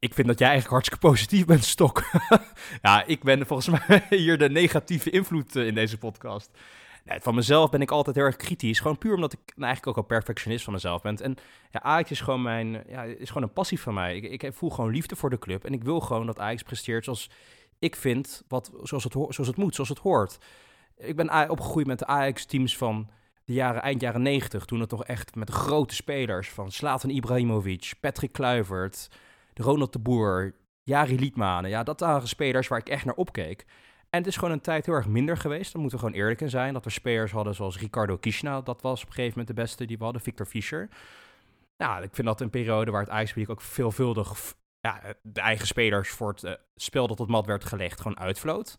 ik 0.00 0.14
vind 0.14 0.26
dat 0.26 0.38
jij 0.38 0.48
eigenlijk 0.48 0.82
hartstikke 0.82 1.06
positief 1.06 1.44
bent, 1.44 1.64
Stok. 1.64 2.04
ja, 2.82 3.04
ik 3.06 3.22
ben 3.22 3.46
volgens 3.46 3.68
mij 3.88 4.06
hier 4.08 4.38
de 4.38 4.50
negatieve 4.50 5.10
invloed 5.10 5.56
in 5.56 5.74
deze 5.74 5.98
podcast. 5.98 6.50
Van 7.18 7.34
mezelf 7.34 7.70
ben 7.70 7.80
ik 7.80 7.90
altijd 7.90 8.16
heel 8.16 8.24
erg 8.24 8.36
kritisch. 8.36 8.80
Gewoon 8.80 8.98
puur 8.98 9.14
omdat 9.14 9.32
ik 9.32 9.38
nou, 9.38 9.66
eigenlijk 9.66 9.86
ook 9.86 10.04
al 10.04 10.16
perfectionist 10.16 10.64
van 10.64 10.72
mezelf 10.72 11.02
ben. 11.02 11.16
En 11.16 11.36
ja, 11.70 11.82
Ajax 11.82 12.10
is 12.10 12.20
gewoon, 12.20 12.42
mijn, 12.42 12.84
ja, 12.88 13.02
is 13.02 13.28
gewoon 13.28 13.42
een 13.42 13.52
passie 13.52 13.80
van 13.80 13.94
mij. 13.94 14.16
Ik, 14.16 14.42
ik 14.42 14.54
voel 14.54 14.70
gewoon 14.70 14.90
liefde 14.90 15.16
voor 15.16 15.30
de 15.30 15.38
club. 15.38 15.64
En 15.64 15.72
ik 15.72 15.84
wil 15.84 16.00
gewoon 16.00 16.26
dat 16.26 16.38
Ajax 16.38 16.62
presteert 16.62 17.04
zoals 17.04 17.30
ik 17.78 17.96
vind, 17.96 18.42
wat, 18.48 18.70
zoals, 18.82 19.04
het, 19.04 19.12
zoals 19.12 19.36
het 19.46 19.56
moet, 19.56 19.74
zoals 19.74 19.88
het 19.88 19.98
hoort. 19.98 20.38
Ik 20.96 21.16
ben 21.16 21.50
opgegroeid 21.50 21.86
met 21.86 21.98
de 21.98 22.06
Ajax-teams 22.06 22.76
van 22.76 23.10
de 23.44 23.52
jaren, 23.52 23.82
eind 23.82 24.00
jaren 24.00 24.22
90. 24.22 24.64
Toen 24.64 24.80
het 24.80 24.88
toch 24.88 25.04
echt 25.04 25.34
met 25.34 25.46
de 25.46 25.52
grote 25.52 25.94
spelers 25.94 26.50
van 26.50 26.72
Slatan 26.72 27.10
Ibrahimovic, 27.10 27.92
Patrick 28.00 28.32
Kluivert, 28.32 29.08
Ronald 29.54 29.92
de 29.92 29.98
Boer, 29.98 30.54
Jari 30.82 31.18
Liedmanen. 31.18 31.70
Ja, 31.70 31.82
dat 31.82 32.00
waren 32.00 32.28
spelers 32.28 32.68
waar 32.68 32.78
ik 32.78 32.88
echt 32.88 33.04
naar 33.04 33.14
opkeek. 33.14 33.66
En 34.10 34.18
het 34.18 34.26
is 34.26 34.36
gewoon 34.36 34.50
een 34.50 34.60
tijd 34.60 34.86
heel 34.86 34.94
erg 34.94 35.06
minder 35.06 35.36
geweest. 35.36 35.72
Daar 35.72 35.82
moeten 35.82 35.98
we 35.98 36.04
gewoon 36.04 36.20
eerlijk 36.20 36.40
in 36.40 36.50
zijn. 36.50 36.72
Dat 36.72 36.84
we 36.84 36.90
spelers 36.90 37.32
hadden 37.32 37.54
zoals 37.54 37.78
Ricardo 37.78 38.16
Kishna. 38.16 38.60
Dat 38.60 38.82
was 38.82 39.00
op 39.02 39.06
een 39.06 39.14
gegeven 39.14 39.38
moment 39.38 39.56
de 39.56 39.62
beste 39.62 39.84
die 39.84 39.98
we 39.98 40.04
hadden. 40.04 40.22
Victor 40.22 40.46
Fischer. 40.46 40.88
Nou, 41.76 42.02
ik 42.02 42.10
vind 42.12 42.26
dat 42.26 42.40
een 42.40 42.50
periode 42.50 42.90
waar 42.90 43.00
het 43.00 43.10
ijspubliek 43.10 43.50
ook 43.50 43.60
veelvuldig 43.60 44.54
ja, 44.80 45.00
de 45.22 45.40
eigen 45.40 45.66
spelers 45.66 46.10
voor 46.10 46.28
het 46.28 46.42
uh, 46.42 46.52
spel 46.76 47.06
dat 47.06 47.20
op 47.20 47.28
mat 47.28 47.46
werd 47.46 47.64
gelegd 47.64 48.00
gewoon 48.00 48.18
uitvloot. 48.18 48.78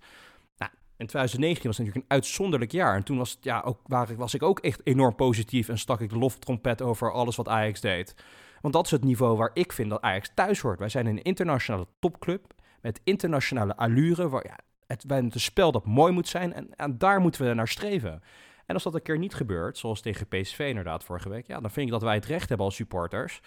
Nou, 0.58 0.72
in 0.98 1.08
2019 1.08 1.68
was 1.70 1.78
natuurlijk 1.78 2.06
een 2.06 2.16
uitzonderlijk 2.16 2.72
jaar. 2.72 2.96
En 2.96 3.04
toen 3.04 3.18
was, 3.18 3.32
het, 3.32 3.44
ja, 3.44 3.62
ook, 3.62 3.80
waar, 3.86 4.16
was 4.16 4.34
ik 4.34 4.44
ook 4.44 4.60
echt 4.60 4.82
enorm 4.84 5.16
positief 5.16 5.70
en 5.70 5.78
stak 5.78 6.02
ik 6.02 6.10
de 6.10 6.18
loftrompet 6.18 6.82
over 6.82 7.12
alles 7.12 7.36
wat 7.36 7.48
Ajax 7.48 7.82
deed. 7.82 8.16
Want 8.62 8.74
dat 8.74 8.86
is 8.86 8.92
het 8.92 9.04
niveau 9.04 9.38
waar 9.38 9.52
ik 9.54 9.72
vind 9.72 9.90
dat 9.90 10.02
Ajax 10.02 10.32
thuis 10.34 10.60
hoort. 10.60 10.80
Wij 10.80 10.90
zijn 10.90 11.06
een 11.06 11.22
internationale 11.22 11.88
topclub 12.00 12.54
met 12.82 13.02
internationale 13.04 13.76
allure. 13.76 14.30
Waar, 14.30 14.48
ja, 14.48 14.58
het, 14.92 15.04
het 15.08 15.34
een 15.34 15.40
spel 15.40 15.72
dat 15.72 15.86
mooi 15.86 16.14
moet 16.14 16.28
zijn 16.28 16.54
en, 16.54 16.76
en 16.76 16.98
daar 16.98 17.22
moeten 17.22 17.46
we 17.46 17.54
naar 17.54 17.68
streven. 17.68 18.22
En 18.66 18.74
als 18.74 18.84
dat 18.84 18.96
een 18.96 19.02
keer 19.02 19.18
niet 19.18 19.34
gebeurt, 19.34 19.78
zoals 19.78 20.02
tegen 20.02 20.28
PSV 20.28 20.60
inderdaad 20.60 21.04
vorige 21.04 21.30
week, 21.30 21.48
ja, 21.48 21.60
dan 21.60 21.72
vind 21.72 21.86
ik 21.86 21.92
dat 21.92 22.02
wij 22.02 22.16
het 22.16 22.26
recht 22.26 22.50
hebben 22.50 22.66
als 22.66 22.76
supporters 22.76 23.42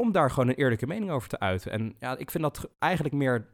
om 0.00 0.12
daar 0.12 0.30
gewoon 0.30 0.48
een 0.48 0.54
eerlijke 0.54 0.86
mening 0.86 1.10
over 1.10 1.28
te 1.28 1.38
uiten. 1.38 1.72
En 1.72 1.96
ja, 2.00 2.16
ik 2.16 2.30
vind 2.30 2.42
dat 2.42 2.68
eigenlijk 2.78 3.14
meer 3.14 3.46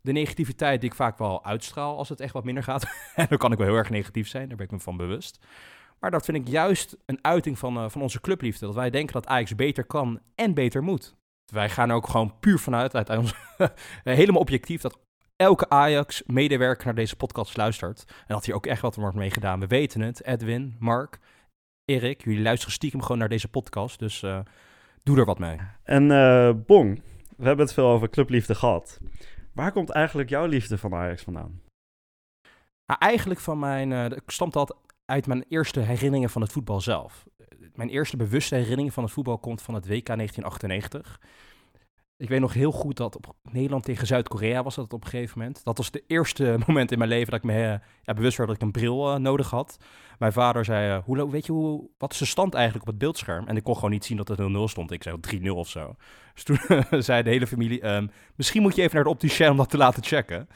de 0.00 0.12
negativiteit 0.12 0.80
die 0.80 0.90
ik 0.90 0.96
vaak 0.96 1.18
wel 1.18 1.44
uitstraal 1.44 1.96
als 1.96 2.08
het 2.08 2.20
echt 2.20 2.32
wat 2.32 2.44
minder 2.44 2.62
gaat. 2.62 2.84
en 3.14 3.26
dan 3.28 3.38
kan 3.38 3.52
ik 3.52 3.58
wel 3.58 3.66
heel 3.66 3.76
erg 3.76 3.90
negatief 3.90 4.28
zijn, 4.28 4.48
daar 4.48 4.56
ben 4.56 4.66
ik 4.66 4.72
me 4.72 4.80
van 4.80 4.96
bewust. 4.96 5.46
Maar 5.98 6.10
dat 6.10 6.24
vind 6.24 6.36
ik 6.36 6.48
juist 6.48 6.96
een 7.06 7.18
uiting 7.22 7.58
van, 7.58 7.76
uh, 7.76 7.88
van 7.88 8.02
onze 8.02 8.20
clubliefde. 8.20 8.66
Dat 8.66 8.74
wij 8.74 8.90
denken 8.90 9.12
dat 9.12 9.26
Ajax 9.26 9.54
beter 9.54 9.84
kan 9.84 10.20
en 10.34 10.54
beter 10.54 10.82
moet. 10.82 11.14
Wij 11.52 11.70
gaan 11.70 11.90
ook 11.90 12.08
gewoon 12.08 12.38
puur 12.40 12.58
vanuit, 12.58 12.94
uit 12.94 13.08
ons, 13.08 13.34
helemaal 14.04 14.40
objectief, 14.40 14.80
dat 14.80 14.98
elke 15.40 15.68
Ajax-medewerker 15.68 16.84
naar 16.84 16.94
deze 16.94 17.16
podcast 17.16 17.56
luistert. 17.56 18.04
En 18.06 18.34
dat 18.34 18.44
hier 18.44 18.54
ook 18.54 18.66
echt 18.66 18.82
wat 18.82 18.96
wordt 18.96 19.16
mee 19.16 19.30
gedaan. 19.30 19.60
We 19.60 19.66
weten 19.66 20.00
het. 20.00 20.24
Edwin, 20.24 20.76
Mark, 20.78 21.18
Erik, 21.84 22.24
jullie 22.24 22.42
luisteren 22.42 22.74
stiekem 22.74 23.02
gewoon 23.02 23.18
naar 23.18 23.28
deze 23.28 23.48
podcast. 23.48 23.98
Dus 23.98 24.22
uh, 24.22 24.40
doe 25.02 25.18
er 25.18 25.24
wat 25.24 25.38
mee. 25.38 25.56
En 25.82 26.10
uh, 26.10 26.50
Bong, 26.66 27.02
we 27.36 27.46
hebben 27.46 27.64
het 27.64 27.74
veel 27.74 27.86
over 27.86 28.10
clubliefde 28.10 28.54
gehad. 28.54 29.00
Waar 29.52 29.72
komt 29.72 29.90
eigenlijk 29.90 30.28
jouw 30.28 30.46
liefde 30.46 30.78
van 30.78 30.94
Ajax 30.94 31.22
vandaan? 31.22 31.60
Nou, 32.86 33.00
eigenlijk 33.00 33.40
van 33.40 33.58
mijn, 33.58 33.90
uh, 33.90 34.06
stamt 34.26 34.52
dat 34.52 34.76
uit 35.04 35.26
mijn 35.26 35.44
eerste 35.48 35.80
herinneringen 35.80 36.30
van 36.30 36.42
het 36.42 36.52
voetbal 36.52 36.80
zelf. 36.80 37.24
Mijn 37.74 37.88
eerste 37.88 38.16
bewuste 38.16 38.54
herinnering 38.54 38.92
van 38.92 39.02
het 39.02 39.12
voetbal 39.12 39.38
komt 39.38 39.62
van 39.62 39.74
het 39.74 39.86
WK 39.86 40.06
1998. 40.06 41.20
Ik 42.20 42.28
weet 42.28 42.40
nog 42.40 42.52
heel 42.52 42.72
goed 42.72 42.96
dat 42.96 43.16
op 43.16 43.34
Nederland 43.42 43.84
tegen 43.84 44.06
Zuid-Korea 44.06 44.62
was 44.62 44.74
dat 44.74 44.92
op 44.92 45.04
een 45.04 45.10
gegeven 45.10 45.38
moment. 45.38 45.64
Dat 45.64 45.76
was 45.76 45.90
de 45.90 46.04
eerste 46.06 46.58
moment 46.66 46.92
in 46.92 46.98
mijn 46.98 47.10
leven 47.10 47.30
dat 47.30 47.38
ik 47.38 47.44
me 47.44 47.52
eh, 47.52 47.78
ja, 48.02 48.14
bewust 48.14 48.36
werd 48.36 48.48
dat 48.48 48.58
ik 48.58 48.64
een 48.64 48.72
bril 48.72 49.12
uh, 49.12 49.18
nodig 49.18 49.50
had. 49.50 49.76
Mijn 50.18 50.32
vader 50.32 50.64
zei, 50.64 50.96
uh, 50.96 51.04
hoe, 51.04 51.30
weet 51.30 51.46
je 51.46 51.52
hoe, 51.52 51.88
wat 51.98 52.12
is 52.12 52.18
de 52.18 52.24
stand 52.24 52.54
eigenlijk 52.54 52.84
op 52.84 52.90
het 52.90 53.00
beeldscherm? 53.00 53.46
En 53.46 53.56
ik 53.56 53.62
kon 53.62 53.74
gewoon 53.74 53.90
niet 53.90 54.04
zien 54.04 54.16
dat 54.16 54.28
het 54.28 54.38
0-0 54.38 54.42
stond. 54.64 54.90
Ik 54.90 55.02
zei 55.02 55.16
3-0 55.42 55.48
of 55.48 55.68
zo. 55.68 55.94
Dus 56.34 56.44
toen 56.44 56.58
zei 57.02 57.22
de 57.22 57.30
hele 57.30 57.46
familie, 57.46 57.86
um, 57.86 58.10
misschien 58.34 58.62
moet 58.62 58.76
je 58.76 58.82
even 58.82 58.94
naar 58.94 59.04
de 59.04 59.10
opticien 59.10 59.50
om 59.50 59.56
dat 59.56 59.70
te 59.70 59.76
laten 59.76 60.04
checken. 60.04 60.48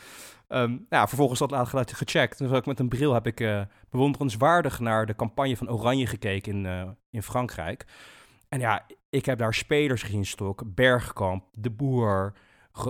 Um, 0.48 0.86
nou, 0.88 1.08
vervolgens 1.08 1.38
dat 1.38 1.50
laten 1.50 1.96
gecheckt. 1.96 2.38
Dus 2.38 2.50
ook 2.50 2.66
met 2.66 2.78
een 2.78 2.88
bril 2.88 3.14
heb 3.14 3.26
ik 3.26 3.66
bewonderenswaardig 3.90 4.80
naar 4.80 5.06
de 5.06 5.16
campagne 5.16 5.56
van 5.56 5.70
Oranje 5.70 6.06
gekeken 6.06 6.66
in, 6.66 6.96
in 7.10 7.22
Frankrijk. 7.22 7.84
En 8.48 8.60
ja, 8.60 8.86
ik 9.10 9.24
heb 9.24 9.38
daar 9.38 9.54
spelers 9.54 10.02
gezien 10.02 10.26
stok. 10.26 10.62
Bergkamp, 10.74 11.44
De 11.52 11.70
Boer, 11.70 12.32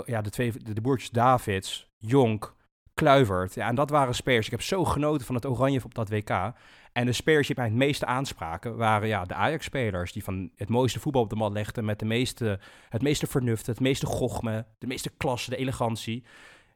ja, 0.05 0.23
de, 0.23 0.31
twee, 0.31 0.53
de, 0.53 0.81
boertjes 0.81 1.11
Davids, 1.11 1.89
Jonk, 1.99 2.55
Kluivert. 2.95 3.55
Ja, 3.55 3.69
en 3.69 3.75
dat 3.75 3.91
waren 3.91 4.15
spelers. 4.15 4.47
Ik 4.47 4.53
heb 4.53 4.63
zo 4.63 4.85
genoten 4.85 5.27
van 5.27 5.35
het 5.35 5.47
oranje 5.47 5.85
op 5.85 5.95
dat 5.95 6.09
WK. 6.09 6.53
En 6.93 7.07
de 7.07 7.13
spelers 7.13 7.47
die 7.47 7.57
mij 7.57 7.65
het 7.65 7.75
meeste 7.75 8.07
aanspraken 8.07 8.77
waren 8.77 9.09
ja, 9.09 9.25
de 9.25 9.35
Ajax-spelers. 9.35 10.13
Die 10.13 10.25
van 10.25 10.51
het 10.57 10.69
mooiste 10.69 11.01
voetbal 11.01 11.23
op 11.23 11.31
de 11.31 11.37
mat 11.37 11.53
legden 11.53 11.85
met 11.85 11.99
de 11.99 12.05
meeste, 12.05 12.61
het 12.89 13.03
meeste 13.03 13.27
vernuft, 13.27 13.67
het 13.67 13.81
meeste 13.81 14.07
gochme, 14.07 14.67
de 14.79 14.87
meeste 14.87 15.11
klasse, 15.17 15.51
de 15.51 15.57
elegantie. 15.57 16.25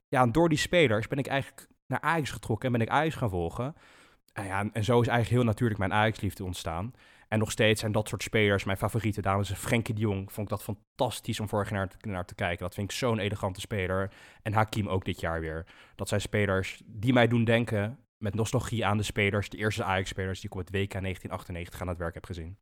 Ja, 0.08 0.22
en 0.22 0.32
door 0.32 0.48
die 0.48 0.58
spelers 0.58 1.08
ben 1.08 1.18
ik 1.18 1.26
eigenlijk 1.26 1.68
naar 1.86 2.00
Ajax 2.00 2.30
getrokken 2.30 2.66
en 2.66 2.72
ben 2.72 2.86
ik 2.86 2.92
Ajax 2.92 3.14
gaan 3.14 3.30
volgen. 3.30 3.74
En, 4.32 4.44
ja, 4.44 4.68
en 4.72 4.84
zo 4.84 5.00
is 5.00 5.06
eigenlijk 5.06 5.28
heel 5.28 5.50
natuurlijk 5.50 5.78
mijn 5.78 5.92
Ajax-liefde 5.92 6.44
ontstaan. 6.44 6.92
En 7.28 7.38
nog 7.38 7.50
steeds 7.50 7.80
zijn 7.80 7.92
dat 7.92 8.08
soort 8.08 8.22
spelers 8.22 8.64
mijn 8.64 8.78
favorieten. 8.78 9.22
Daarom 9.22 9.42
is 9.42 9.52
Frenkie 9.52 9.94
de 9.94 10.00
Jong, 10.00 10.32
vond 10.32 10.50
ik 10.50 10.58
dat 10.58 10.62
fantastisch 10.62 11.40
om 11.40 11.48
vorig 11.48 11.70
jaar 11.70 11.90
naar, 12.00 12.24
te 12.24 12.34
kijken. 12.34 12.58
Dat 12.58 12.74
vind 12.74 12.90
ik 12.90 12.96
zo'n 12.96 13.18
elegante 13.18 13.60
speler. 13.60 14.10
En 14.42 14.52
Hakim 14.52 14.88
ook 14.88 15.04
dit 15.04 15.20
jaar 15.20 15.40
weer. 15.40 15.66
Dat 15.94 16.08
zijn 16.08 16.20
spelers 16.20 16.82
die 16.86 17.12
mij 17.12 17.28
doen 17.28 17.44
denken 17.44 17.98
met 18.18 18.34
nostalgie 18.34 18.86
aan 18.86 18.96
de 18.96 19.02
spelers, 19.02 19.48
de 19.48 19.56
eerste 19.56 19.84
Ajax-spelers 19.84 20.40
die 20.40 20.50
ik 20.50 20.56
op 20.56 20.66
het 20.66 20.74
WK 20.74 20.90
1998 20.90 21.80
aan 21.80 21.88
het 21.88 21.98
werk 21.98 22.14
heb 22.14 22.24
gezien. 22.24 22.56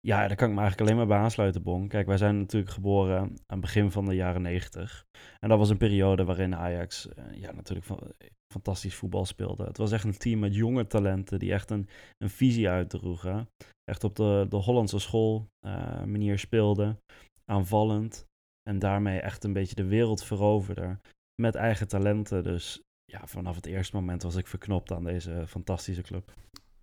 Ja, 0.00 0.26
daar 0.26 0.36
kan 0.36 0.48
ik 0.48 0.54
me 0.54 0.60
eigenlijk 0.60 0.80
alleen 0.80 0.96
maar 0.96 1.16
bij 1.16 1.24
aansluiten, 1.24 1.62
Bon. 1.62 1.88
Kijk, 1.88 2.06
wij 2.06 2.16
zijn 2.16 2.38
natuurlijk 2.38 2.72
geboren 2.72 3.18
aan 3.20 3.36
het 3.46 3.60
begin 3.60 3.90
van 3.90 4.04
de 4.04 4.14
jaren 4.14 4.42
90. 4.42 5.06
En 5.40 5.48
dat 5.48 5.58
was 5.58 5.70
een 5.70 5.76
periode 5.76 6.24
waarin 6.24 6.56
Ajax 6.56 7.06
uh, 7.06 7.40
ja, 7.40 7.52
natuurlijk 7.52 7.86
van, 7.86 8.12
fantastisch 8.52 8.94
voetbal 8.94 9.24
speelde. 9.24 9.64
Het 9.64 9.76
was 9.76 9.92
echt 9.92 10.04
een 10.04 10.18
team 10.18 10.38
met 10.38 10.54
jonge 10.54 10.86
talenten 10.86 11.38
die 11.38 11.52
echt 11.52 11.70
een, 11.70 11.88
een 12.18 12.30
visie 12.30 12.68
uitdroegen. 12.68 13.48
Echt 13.84 14.04
op 14.04 14.16
de, 14.16 14.46
de 14.48 14.56
Hollandse 14.56 14.98
school 14.98 15.48
uh, 15.66 16.04
manier 16.04 16.38
speelden, 16.38 17.00
aanvallend. 17.44 18.24
En 18.62 18.78
daarmee 18.78 19.20
echt 19.20 19.44
een 19.44 19.52
beetje 19.52 19.74
de 19.74 19.84
wereld 19.84 20.24
veroverden 20.24 21.00
met 21.42 21.54
eigen 21.54 21.88
talenten. 21.88 22.42
Dus 22.42 22.80
ja, 23.04 23.26
vanaf 23.26 23.56
het 23.56 23.66
eerste 23.66 23.96
moment 23.96 24.22
was 24.22 24.36
ik 24.36 24.46
verknopt 24.46 24.92
aan 24.92 25.04
deze 25.04 25.44
fantastische 25.46 26.02
club. 26.02 26.32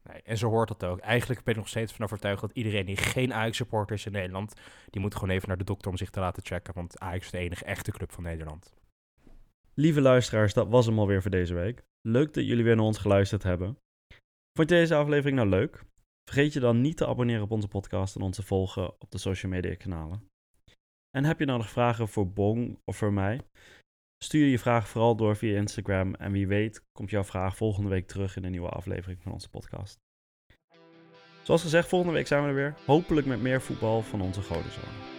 Nee, 0.04 0.22
en 0.22 0.38
zo 0.38 0.50
hoort 0.50 0.68
dat 0.68 0.84
ook. 0.84 1.00
Eigenlijk 1.00 1.44
ben 1.44 1.54
ik 1.54 1.60
nog 1.60 1.70
steeds 1.70 1.94
van 1.94 2.06
overtuigd 2.06 2.42
dat 2.42 2.52
iedereen 2.52 2.86
die 2.86 2.98
geen 2.98 3.34
Ajax-supporter 3.34 3.96
is 3.96 4.06
in 4.06 4.12
Nederland, 4.12 4.54
die 4.90 5.02
moet 5.02 5.16
gewoon 5.16 5.30
even 5.30 5.48
naar 5.48 5.58
de 5.58 5.64
dokter 5.64 5.92
om 5.92 5.98
zich 5.98 6.10
te 6.10 6.20
laten 6.20 6.46
checken. 6.46 6.74
Want 6.74 7.00
Ajax 7.00 7.26
is 7.26 7.32
de 7.32 7.38
enige 7.38 7.66
echte 7.66 7.92
club 7.92 8.12
van 8.12 8.24
Nederland. 8.24 8.77
Lieve 9.80 10.02
luisteraars, 10.02 10.54
dat 10.54 10.68
was 10.68 10.86
hem 10.86 11.00
alweer 11.00 11.22
voor 11.22 11.32
deze 11.32 11.54
week. 11.54 11.84
Leuk 12.02 12.34
dat 12.34 12.46
jullie 12.46 12.64
weer 12.64 12.76
naar 12.76 12.86
ons 12.86 12.98
geluisterd 12.98 13.44
hebben. 13.44 13.78
Vond 14.58 14.70
je 14.70 14.76
deze 14.76 14.96
aflevering 14.96 15.38
nou 15.38 15.50
leuk? 15.50 15.84
Vergeet 16.30 16.54
je 16.54 16.60
dan 16.60 16.82
niet 16.82 16.98
te 16.98 17.08
abonneren 17.08 17.44
op 17.44 17.52
onze 17.52 17.68
podcast 17.68 18.16
en 18.16 18.22
ons 18.22 18.36
te 18.36 18.44
volgen 18.44 19.02
op 19.02 19.12
de 19.12 19.18
social 19.18 19.52
media 19.52 19.76
kanalen. 19.76 20.30
En 21.18 21.24
heb 21.24 21.40
je 21.40 21.46
nou 21.46 21.58
nog 21.58 21.70
vragen 21.70 22.08
voor 22.08 22.32
Bong 22.32 22.80
of 22.84 22.98
voor 22.98 23.14
mij? 23.14 23.42
Stuur 24.24 24.48
je 24.48 24.60
vraag 24.60 24.88
vooral 24.88 25.16
door 25.16 25.36
via 25.36 25.58
Instagram 25.58 26.16
en 26.16 26.32
wie 26.32 26.48
weet 26.48 26.84
komt 26.92 27.10
jouw 27.10 27.24
vraag 27.24 27.58
volgende 27.58 27.90
week 27.90 28.08
terug 28.08 28.36
in 28.36 28.44
een 28.44 28.52
nieuwe 28.52 28.70
aflevering 28.70 29.22
van 29.22 29.32
onze 29.32 29.50
podcast. 29.50 30.00
Zoals 31.44 31.62
gezegd, 31.62 31.88
volgende 31.88 32.14
week 32.14 32.28
zijn 32.28 32.42
we 32.42 32.48
er 32.48 32.56
weer. 32.56 32.76
Hopelijk 32.86 33.28
met 33.28 33.42
meer 33.42 33.62
voetbal 33.62 34.02
van 34.02 34.22
onze 34.22 34.42
Godenzone. 34.42 35.17